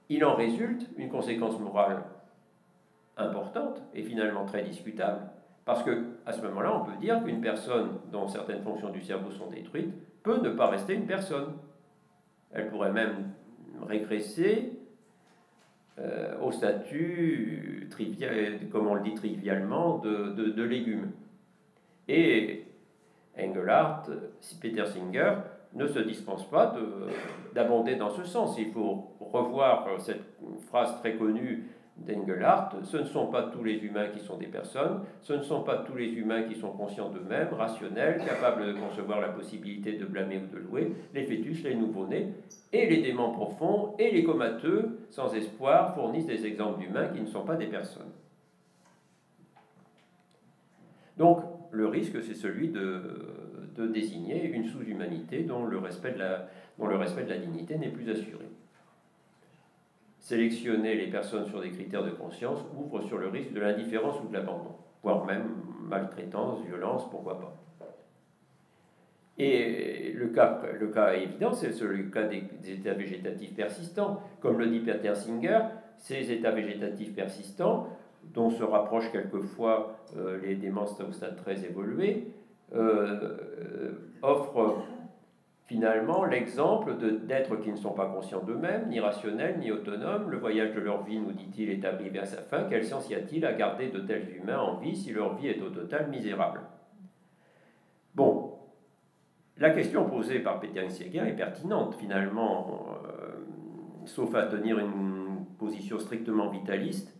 [0.08, 2.02] il en résulte une conséquence morale
[3.16, 5.28] importante et finalement très discutable,
[5.64, 9.30] parce que à ce moment-là, on peut dire qu'une personne dont certaines fonctions du cerveau
[9.30, 11.54] sont détruites peut ne pas rester une personne.
[12.52, 13.30] Elle pourrait même
[13.86, 14.72] régresser
[15.98, 21.12] euh, au statut, trivial, comme on le dit trivialement, de, de, légumes.
[22.08, 22.64] Et
[23.38, 24.10] Engelhardt,
[24.60, 25.34] Peter Singer,
[25.74, 26.74] ne se dispense pas
[27.54, 28.56] d'abonder dans ce sens.
[28.58, 30.22] Il faut revoir cette
[30.68, 35.02] phrase très connue d'Engelhardt, ce ne sont pas tous les humains qui sont des personnes,
[35.22, 39.20] ce ne sont pas tous les humains qui sont conscients d'eux-mêmes, rationnels, capables de concevoir
[39.20, 42.32] la possibilité de blâmer ou de louer, les fœtus, les nouveau-nés,
[42.72, 47.26] et les démons profonds et les comateux, sans espoir, fournissent des exemples d'humains qui ne
[47.26, 48.10] sont pas des personnes.
[51.16, 51.43] Donc,
[51.74, 53.02] le risque, c'est celui de,
[53.76, 56.48] désigner une sous-humanité dont le respect de la,
[56.78, 58.46] dont le respect dignité n'est plus assuré.
[60.20, 64.28] Sélectionner les personnes sur des critères de conscience ouvre sur le risque de l'indifférence ou
[64.28, 65.50] de l'abandon, voire même
[65.82, 67.56] maltraitance, violence, pourquoi pas.
[69.36, 74.22] Et le cas, le cas évident, c'est le cas des, états végétatifs persistants.
[74.40, 75.58] Comme le dit Peter Singer,
[75.98, 77.88] ces états végétatifs persistants,
[78.32, 82.28] dont se rapprochent quelquefois euh, les démences au stade très évolué,
[82.74, 84.84] euh, euh, offrent
[85.66, 86.94] Finalement, l'exemple
[87.24, 91.02] d'êtres qui ne sont pas conscients d'eux-mêmes, ni rationnels, ni autonomes, le voyage de leur
[91.04, 94.00] vie, nous dit-il, est arrivé à sa fin, quel sens y a-t-il à garder de
[94.00, 96.60] tels humains en vie si leur vie est au total misérable?
[98.14, 98.58] Bon,
[99.56, 103.32] la question posée par Peter Sieger est pertinente finalement, euh,
[104.04, 107.16] sauf à tenir une position strictement vitaliste,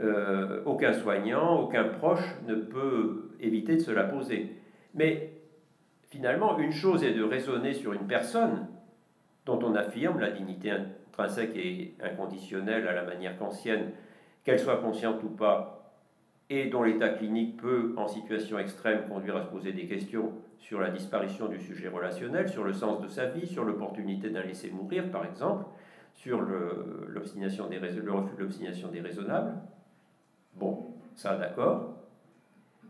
[0.00, 4.56] euh, aucun soignant, aucun proche ne peut éviter de se la poser.
[4.94, 5.32] Mais
[6.08, 8.68] finalement, une chose est de raisonner sur une personne
[9.44, 13.90] dont on affirme la dignité intrinsèque et inconditionnelle à la manière kantienne,
[14.44, 15.94] qu'elle soit consciente ou pas,
[16.48, 20.80] et dont l'état clinique peut, en situation extrême, conduire à se poser des questions sur
[20.80, 24.70] la disparition du sujet relationnel, sur le sens de sa vie, sur l'opportunité d'un laisser
[24.70, 25.64] mourir, par exemple,
[26.14, 26.40] sur
[27.08, 29.54] l'obstination déraisonnable.
[30.54, 31.94] Bon, ça d'accord.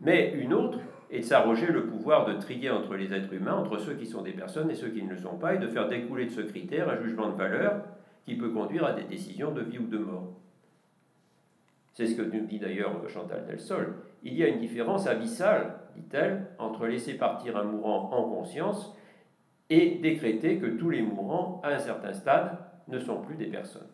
[0.01, 3.77] Mais une autre est de s'arroger le pouvoir de trier entre les êtres humains, entre
[3.77, 5.87] ceux qui sont des personnes et ceux qui ne le sont pas, et de faire
[5.87, 7.83] découler de ce critère un jugement de valeur
[8.25, 10.33] qui peut conduire à des décisions de vie ou de mort.
[11.93, 13.93] C'est ce que nous dit d'ailleurs Chantal Delsol.
[14.23, 18.95] Il y a une différence abyssale, dit-elle, entre laisser partir un mourant en conscience
[19.69, 22.57] et décréter que tous les mourants, à un certain stade,
[22.87, 23.92] ne sont plus des personnes.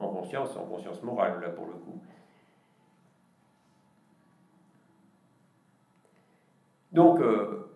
[0.00, 2.00] En conscience, en conscience morale, là pour le coup.
[6.92, 7.68] Donc, euh,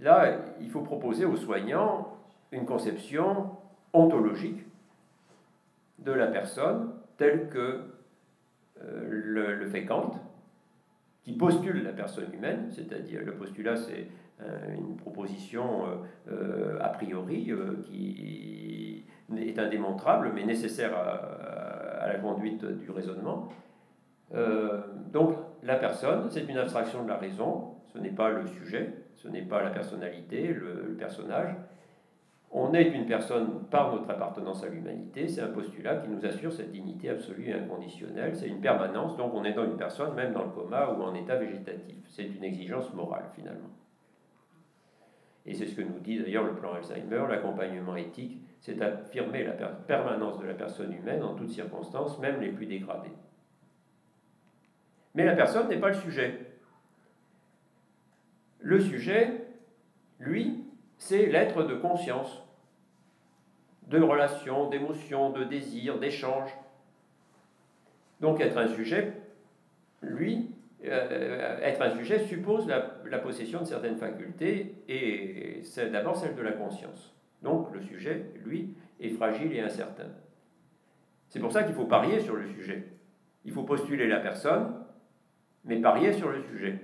[0.00, 2.18] là, il faut proposer aux soignants
[2.52, 3.50] une conception
[3.92, 4.64] ontologique
[5.98, 7.80] de la personne telle que
[8.82, 10.12] euh, le, fait Kant,
[11.22, 14.06] qui postule la personne humaine, c'est-à-dire le postulat c'est
[14.40, 15.84] euh, une proposition
[16.80, 17.52] a priori
[17.84, 19.04] qui
[19.36, 23.48] est indémontrable mais nécessaire à, la conduite du raisonnement.
[25.12, 29.28] donc la personne, c'est une abstraction de la raison, ce n'est pas le sujet, ce
[29.28, 31.54] n'est pas la personnalité, le personnage,
[32.50, 36.52] on est une personne par notre appartenance à l'humanité, c'est un postulat qui nous assure
[36.52, 40.32] cette dignité absolue et inconditionnelle, c'est une permanence, donc on est dans une personne même
[40.32, 41.96] dans le coma ou en état végétatif.
[42.08, 43.68] C'est une exigence morale finalement.
[45.44, 49.52] Et c'est ce que nous dit d'ailleurs le plan Alzheimer, l'accompagnement éthique, c'est affirmer la
[49.52, 53.12] permanence de la personne humaine en toutes circonstances, même les plus dégradées.
[55.14, 56.38] Mais la personne n'est pas le sujet.
[58.60, 59.46] Le sujet,
[60.18, 60.64] lui,
[60.96, 62.42] c'est l'être de conscience,
[63.86, 66.50] de relation, d'émotion, de désir, d'échange.
[68.20, 69.12] Donc être un sujet,
[70.02, 70.50] lui,
[70.84, 76.42] euh, être un sujet suppose la, possession de certaines facultés et c'est d'abord celle de
[76.42, 77.17] la conscience.
[77.42, 80.08] Donc le sujet, lui, est fragile et incertain.
[81.28, 82.92] C'est pour ça qu'il faut parier sur le sujet.
[83.44, 84.74] Il faut postuler la personne,
[85.64, 86.80] mais parier sur le sujet.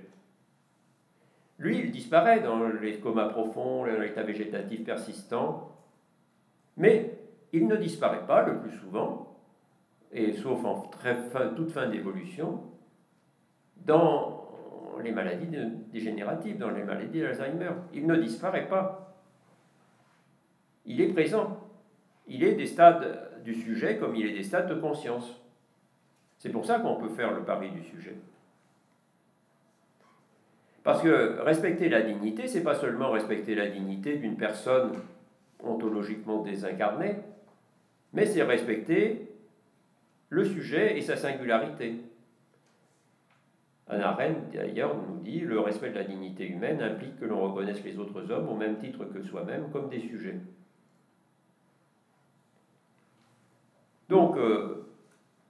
[1.57, 5.71] Lui, il disparaît dans les comas profonds, l'état végétatif persistant,
[6.77, 7.17] mais
[7.53, 9.37] il ne disparaît pas le plus souvent,
[10.11, 10.89] et sauf en
[11.55, 12.61] toute fin d'évolution,
[13.77, 14.45] dans
[15.01, 15.47] les maladies
[15.91, 17.71] dégénératives, dans les maladies d'Alzheimer.
[17.93, 19.04] Il ne disparaît pas.
[20.85, 21.59] Il est présent.
[22.27, 25.41] Il est des stades du sujet comme il est des stades de conscience.
[26.37, 28.15] C'est pour ça qu'on peut faire le pari du sujet.
[30.83, 34.91] Parce que respecter la dignité, c'est pas seulement respecter la dignité d'une personne
[35.63, 37.15] ontologiquement désincarnée,
[38.13, 39.31] mais c'est respecter
[40.29, 41.95] le sujet et sa singularité.
[43.87, 47.83] Anna Arendt, d'ailleurs, nous dit le respect de la dignité humaine implique que l'on reconnaisse
[47.83, 50.39] les autres hommes au même titre que soi-même comme des sujets.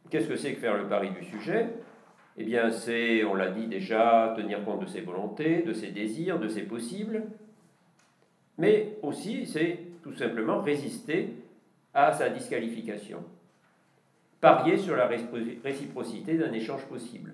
[0.10, 1.70] Qu'est-ce que c'est que faire le pari du sujet?
[2.38, 6.40] Eh bien, c'est, on l'a dit déjà, tenir compte de ses volontés, de ses désirs,
[6.40, 7.24] de ses possibles,
[8.58, 11.34] mais aussi c'est tout simplement résister
[11.94, 13.24] à sa disqualification.
[14.42, 17.34] Parier sur la réciprocité d'un échange possible.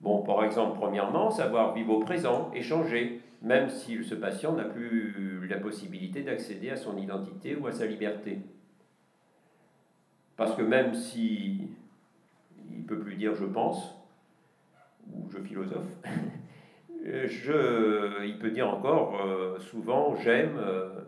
[0.00, 5.46] Bon, par exemple, premièrement, savoir vivre au présent, échanger, même si ce patient n'a plus
[5.48, 8.38] la possibilité d'accéder à son identité ou à sa liberté.
[10.36, 11.68] Parce que même si
[12.70, 13.96] il ne peut plus dire je pense
[15.12, 15.86] ou je philosophe.
[17.04, 21.00] je, il peut dire encore euh, souvent j'aime, euh,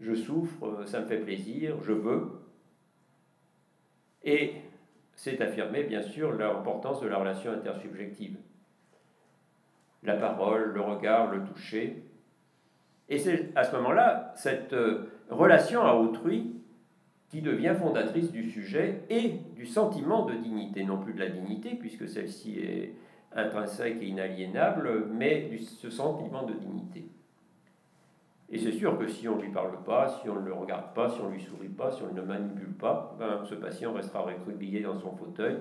[0.00, 2.30] je souffre, ça me fait plaisir, je veux.
[4.24, 4.54] Et
[5.14, 8.36] c'est affirmer bien sûr l'importance de la relation intersubjective.
[10.02, 12.02] La parole, le regard, le toucher.
[13.08, 16.61] Et c'est à ce moment-là, cette euh, relation à autrui
[17.32, 21.74] qui devient fondatrice du sujet et du sentiment de dignité, non plus de la dignité,
[21.74, 22.92] puisque celle-ci est
[23.34, 27.06] intrinsèque et inaliénable, mais de ce sentiment de dignité.
[28.50, 30.92] Et c'est sûr que si on ne lui parle pas, si on ne le regarde
[30.94, 33.54] pas, si on ne lui sourit pas, si on ne le manipule pas, ben, ce
[33.54, 35.56] patient restera recroquevillé dans son fauteuil,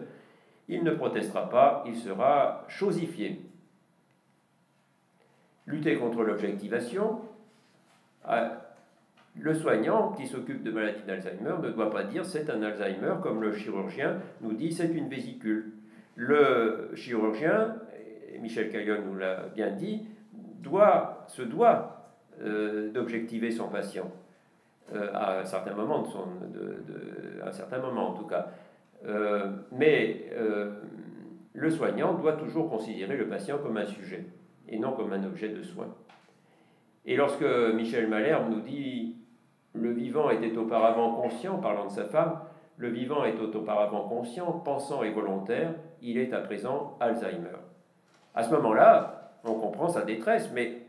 [0.68, 3.46] il ne protestera pas, il sera chosifié.
[5.68, 7.22] Lutter contre l'objectivation,
[9.40, 13.42] Le soignant qui s'occupe de maladie d'Alzheimer ne doit pas dire c'est un Alzheimer comme
[13.42, 15.74] le chirurgien nous dit c'est une vésicule.
[16.16, 17.78] Le chirurgien,
[18.42, 24.12] Michel Caillon nous l'a bien dit, doit, se doit euh, d'objectiver son patient
[24.94, 28.50] euh, à un certain moment, de son, de, un certain moment en tout cas.
[29.06, 30.30] Euh, mais
[31.54, 34.26] le soignant doit toujours considérer le patient comme un sujet
[34.68, 35.88] et non comme un objet de soin.
[37.06, 39.21] Et lorsque Michel Malherbe nous dit
[39.74, 42.40] le vivant était auparavant conscient, parlant de sa femme,
[42.78, 47.58] le vivant est auparavant conscient, pensant et volontaire, il est à présent Alzheimer.
[48.34, 50.88] À ce moment-là, on comprend sa détresse, mais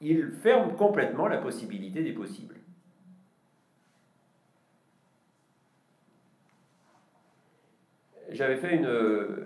[0.00, 2.56] il ferme complètement la possibilité des possibles.
[8.30, 8.80] J'avais fait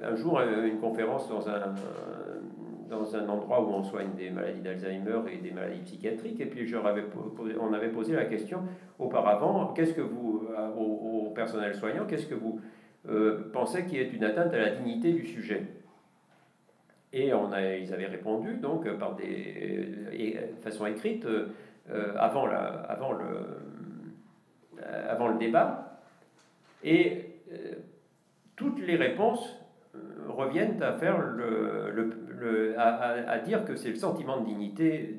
[0.03, 1.75] un jour une conférence dans un,
[2.89, 6.41] dans un endroit où on soigne des maladies d'Alzheimer et des maladies psychiatriques.
[6.41, 8.61] Et puis on avait posé la question
[8.99, 12.61] auparavant, qu'est-ce que vous, euh, au, personnel soignant, qu'est-ce que vous
[13.09, 15.67] euh, pensez qui est une atteinte à la dignité du sujet?
[17.13, 24.83] Et ils avaient répondu donc par des de façon écrite euh, avant, la, avant, le,
[25.09, 26.01] avant le débat.
[26.85, 27.25] Et
[28.57, 29.59] toutes les réponses
[30.29, 31.93] reviennent à faire le,
[32.77, 35.17] à, dire que c'est le sentiment de dignité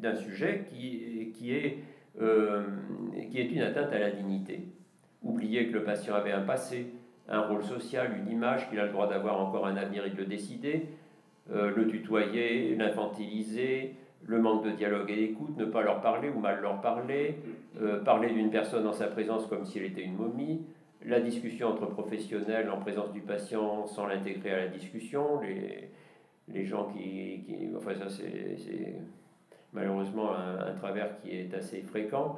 [0.00, 1.78] d'un sujet qui, qui, est,
[2.20, 2.62] euh,
[3.30, 4.68] qui est une atteinte à la dignité.
[5.22, 6.92] Oublier que le patient avait un passé,
[7.28, 10.16] un rôle social, une image, qu'il a le droit d'avoir encore un avenir et de
[10.16, 10.88] le décider,
[11.52, 13.94] euh, le tutoyer, l'infantiliser,
[14.24, 17.36] le manque de dialogue et d'écoute, ne pas leur parler ou mal leur parler,
[17.80, 20.62] euh, parler d'une personne en sa présence comme si elle était une momie,
[21.04, 25.90] la discussion entre professionnels en présence du patient sans l'intégrer à la discussion, les,
[26.52, 27.44] les gens qui,
[27.76, 28.94] enfin ça c'est
[29.72, 32.36] malheureusement un, travers qui est assez fréquent,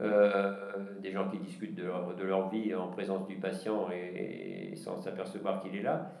[0.00, 0.52] euh,
[1.00, 5.00] des gens qui discutent de leur, de leur, vie en présence du patient et, sans
[5.00, 6.12] s'apercevoir qu'il est là.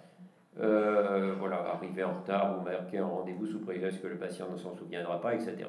[0.58, 4.56] Euh, voilà, arriver en retard ou marquer un rendez-vous sous prétexte que le patient ne
[4.56, 5.68] s'en souviendra pas, etc.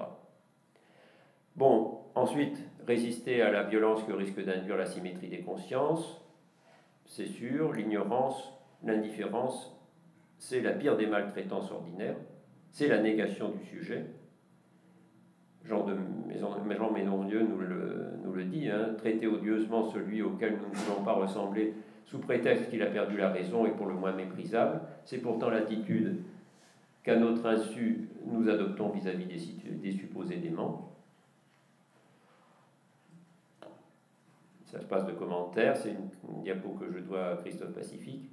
[1.56, 6.22] Bon, ensuite, résister à la violence que risque d'induire la symétrie des consciences,
[7.06, 9.78] c'est sûr, l'ignorance, l'indifférence
[10.42, 12.16] c'est la pire des maltraitances ordinaires,
[12.72, 14.08] c'est la négation du sujet.
[15.64, 15.96] Jean, de,
[16.76, 21.06] Jean Ménondieu nous le, nous le dit, hein, traiter odieusement celui auquel nous ne voulons
[21.06, 21.76] pas ressembler
[22.06, 24.82] sous prétexte qu'il a perdu la raison est pour le moins méprisable.
[25.06, 26.24] C'est pourtant l'attitude
[27.04, 30.92] qu'à notre insu nous adoptons vis-à-vis des, des, supposés déments.
[34.66, 38.32] Ça se passe de commentaires, c'est une, diapo que je dois à Christophe Pacifique.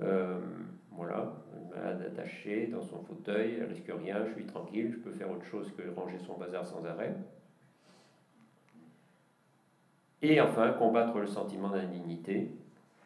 [0.00, 0.40] Euh,
[0.90, 1.32] voilà,
[1.74, 5.44] malade attachée dans son fauteuil, elle risque rien, je suis tranquille, je peux faire autre
[5.44, 7.14] chose que ranger son bazar sans arrêt.
[10.22, 12.50] Et enfin, combattre le sentiment d'indignité,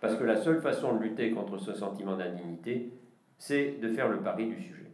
[0.01, 2.93] parce que la seule façon de lutter contre ce sentiment d'indignité,
[3.39, 4.91] c'est de faire le pari du sujet.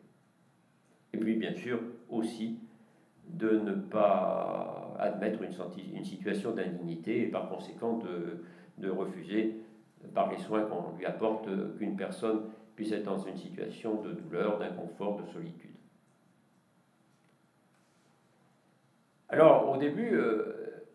[1.12, 2.58] Et puis, bien sûr, aussi
[3.28, 5.52] de ne pas admettre une,
[5.94, 8.44] une situation d'indignité et par conséquent de,
[8.78, 9.56] de refuser
[10.16, 11.46] par les soins qu'on lui apporte
[11.76, 12.44] qu'une personne
[12.74, 15.76] puisse être dans une situation de douleur, d'inconfort, de solitude.
[19.28, 20.86] Alors, au début, euh,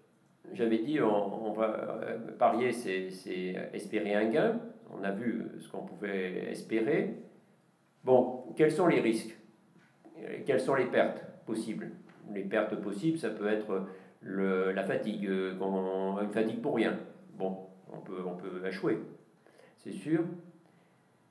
[0.54, 3.10] j'avais dit on, va euh, parier, c'est
[3.74, 4.60] espérer un gain.
[4.90, 7.18] On a vu ce qu'on pouvait espérer.
[8.04, 9.38] Bon, quels sont les risques?
[10.46, 11.92] Quelles sont les pertes possibles?
[12.34, 13.86] Les pertes possibles, ça peut être
[14.24, 16.98] la fatigue, euh, une fatigue pour rien.
[17.38, 19.00] Bon, on peut, on peut échouer,
[19.78, 20.22] c'est sûr.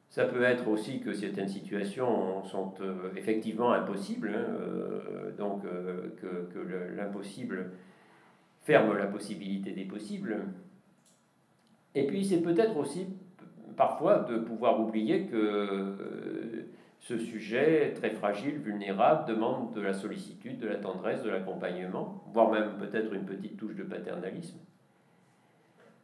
[0.09, 6.09] Ça peut être aussi que certaines situations sont euh, effectivement impossibles, hein, euh, donc euh,
[6.21, 6.59] que, que
[6.97, 7.71] l'impossible
[8.63, 10.37] ferme la possibilité des possibles.
[11.95, 13.07] Et puis c'est peut-être aussi
[13.77, 16.67] parfois de pouvoir oublier que
[16.99, 22.51] ce sujet très fragile, vulnérable, demande de la sollicitude, de la tendresse, de l'accompagnement, voire
[22.51, 24.59] même peut-être une petite touche de paternalisme.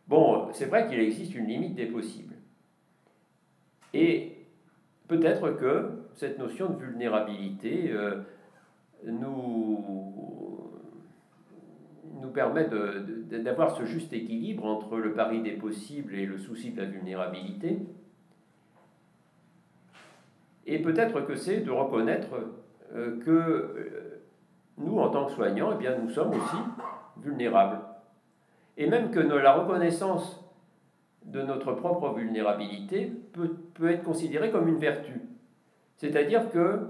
[0.08, 2.34] Bon, c'est vrai qu'il existe une limite des possibles.
[3.92, 4.36] Et
[5.08, 8.22] peut-être que cette notion de vulnérabilité euh,
[9.04, 9.66] nous,
[12.34, 12.68] permet
[13.30, 17.78] d'avoir ce juste équilibre entre le pari des possibles et le souci de la vulnérabilité.
[20.66, 22.34] Et peut-être que c'est de reconnaître
[22.94, 24.22] euh, que euh,
[24.76, 26.56] nous, en tant que soignants, eh bien, nous sommes aussi
[27.22, 27.85] vulnérables.
[28.76, 30.46] Et même que la reconnaissance
[31.24, 35.20] de notre propre vulnérabilité peut, être considérée comme une vertu.
[35.96, 36.88] C'est-à-dire que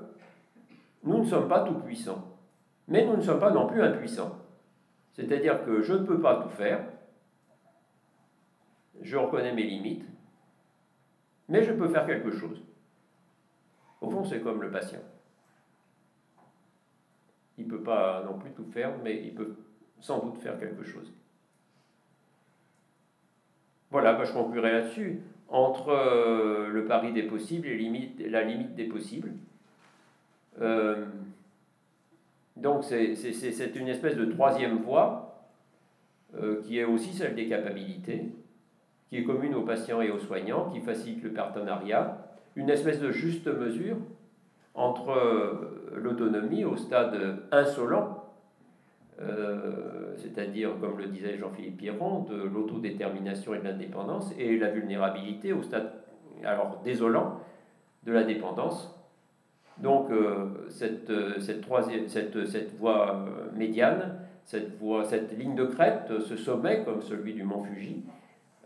[1.05, 2.37] nous ne sommes pas tout puissants,
[2.89, 4.37] mais nous ne sommes pas non plus impuissants.
[5.13, 6.85] C'est-à-dire que je ne peux pas tout faire,
[9.01, 10.07] je reconnais mes limites,
[11.49, 12.63] mais je peux faire quelque chose.
[14.01, 15.01] Au fond, c'est comme le patient.
[17.57, 19.57] Il ne peut pas non plus tout faire, mais il peut
[20.01, 21.11] sans doute faire quelque chose.
[23.97, 25.23] Voilà, bah, je conclurai là-dessus.
[25.49, 29.31] Entre euh, le pari des possibles et la limite des possibles.
[30.61, 31.07] Euh,
[32.59, 35.49] donc c'est une espèce de troisième voie
[36.35, 38.35] euh, qui est aussi celle des capacités,
[39.09, 42.19] qui est commune aux patients et aux soignants, qui facilite le partenariat,
[42.55, 43.97] une espèce de juste mesure
[44.75, 48.16] entre l'autonomie au stade insolent,
[49.21, 55.53] euh, c'est-à-dire, comme le disait Jean-Philippe Pierron, de l'autodétermination et de l'indépendance, et la vulnérabilité
[55.53, 55.93] au stade
[56.45, 57.41] alors désolant
[58.05, 58.93] de la dépendance.
[59.79, 63.25] Donc euh, cette, cette, troisième, cette, cette voie
[63.55, 68.05] médiane, cette, voie, cette ligne de crête, ce sommet comme celui du mont Fuji,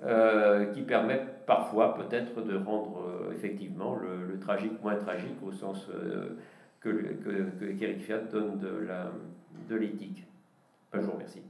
[0.03, 5.91] euh, qui permet parfois peut-être de rendre euh, effectivement le, tragique moins tragique au sens
[5.91, 6.39] euh,
[6.81, 8.59] que, que, que Fiat donne
[9.69, 10.25] de l'éthique.
[10.93, 11.43] Je vous remercie.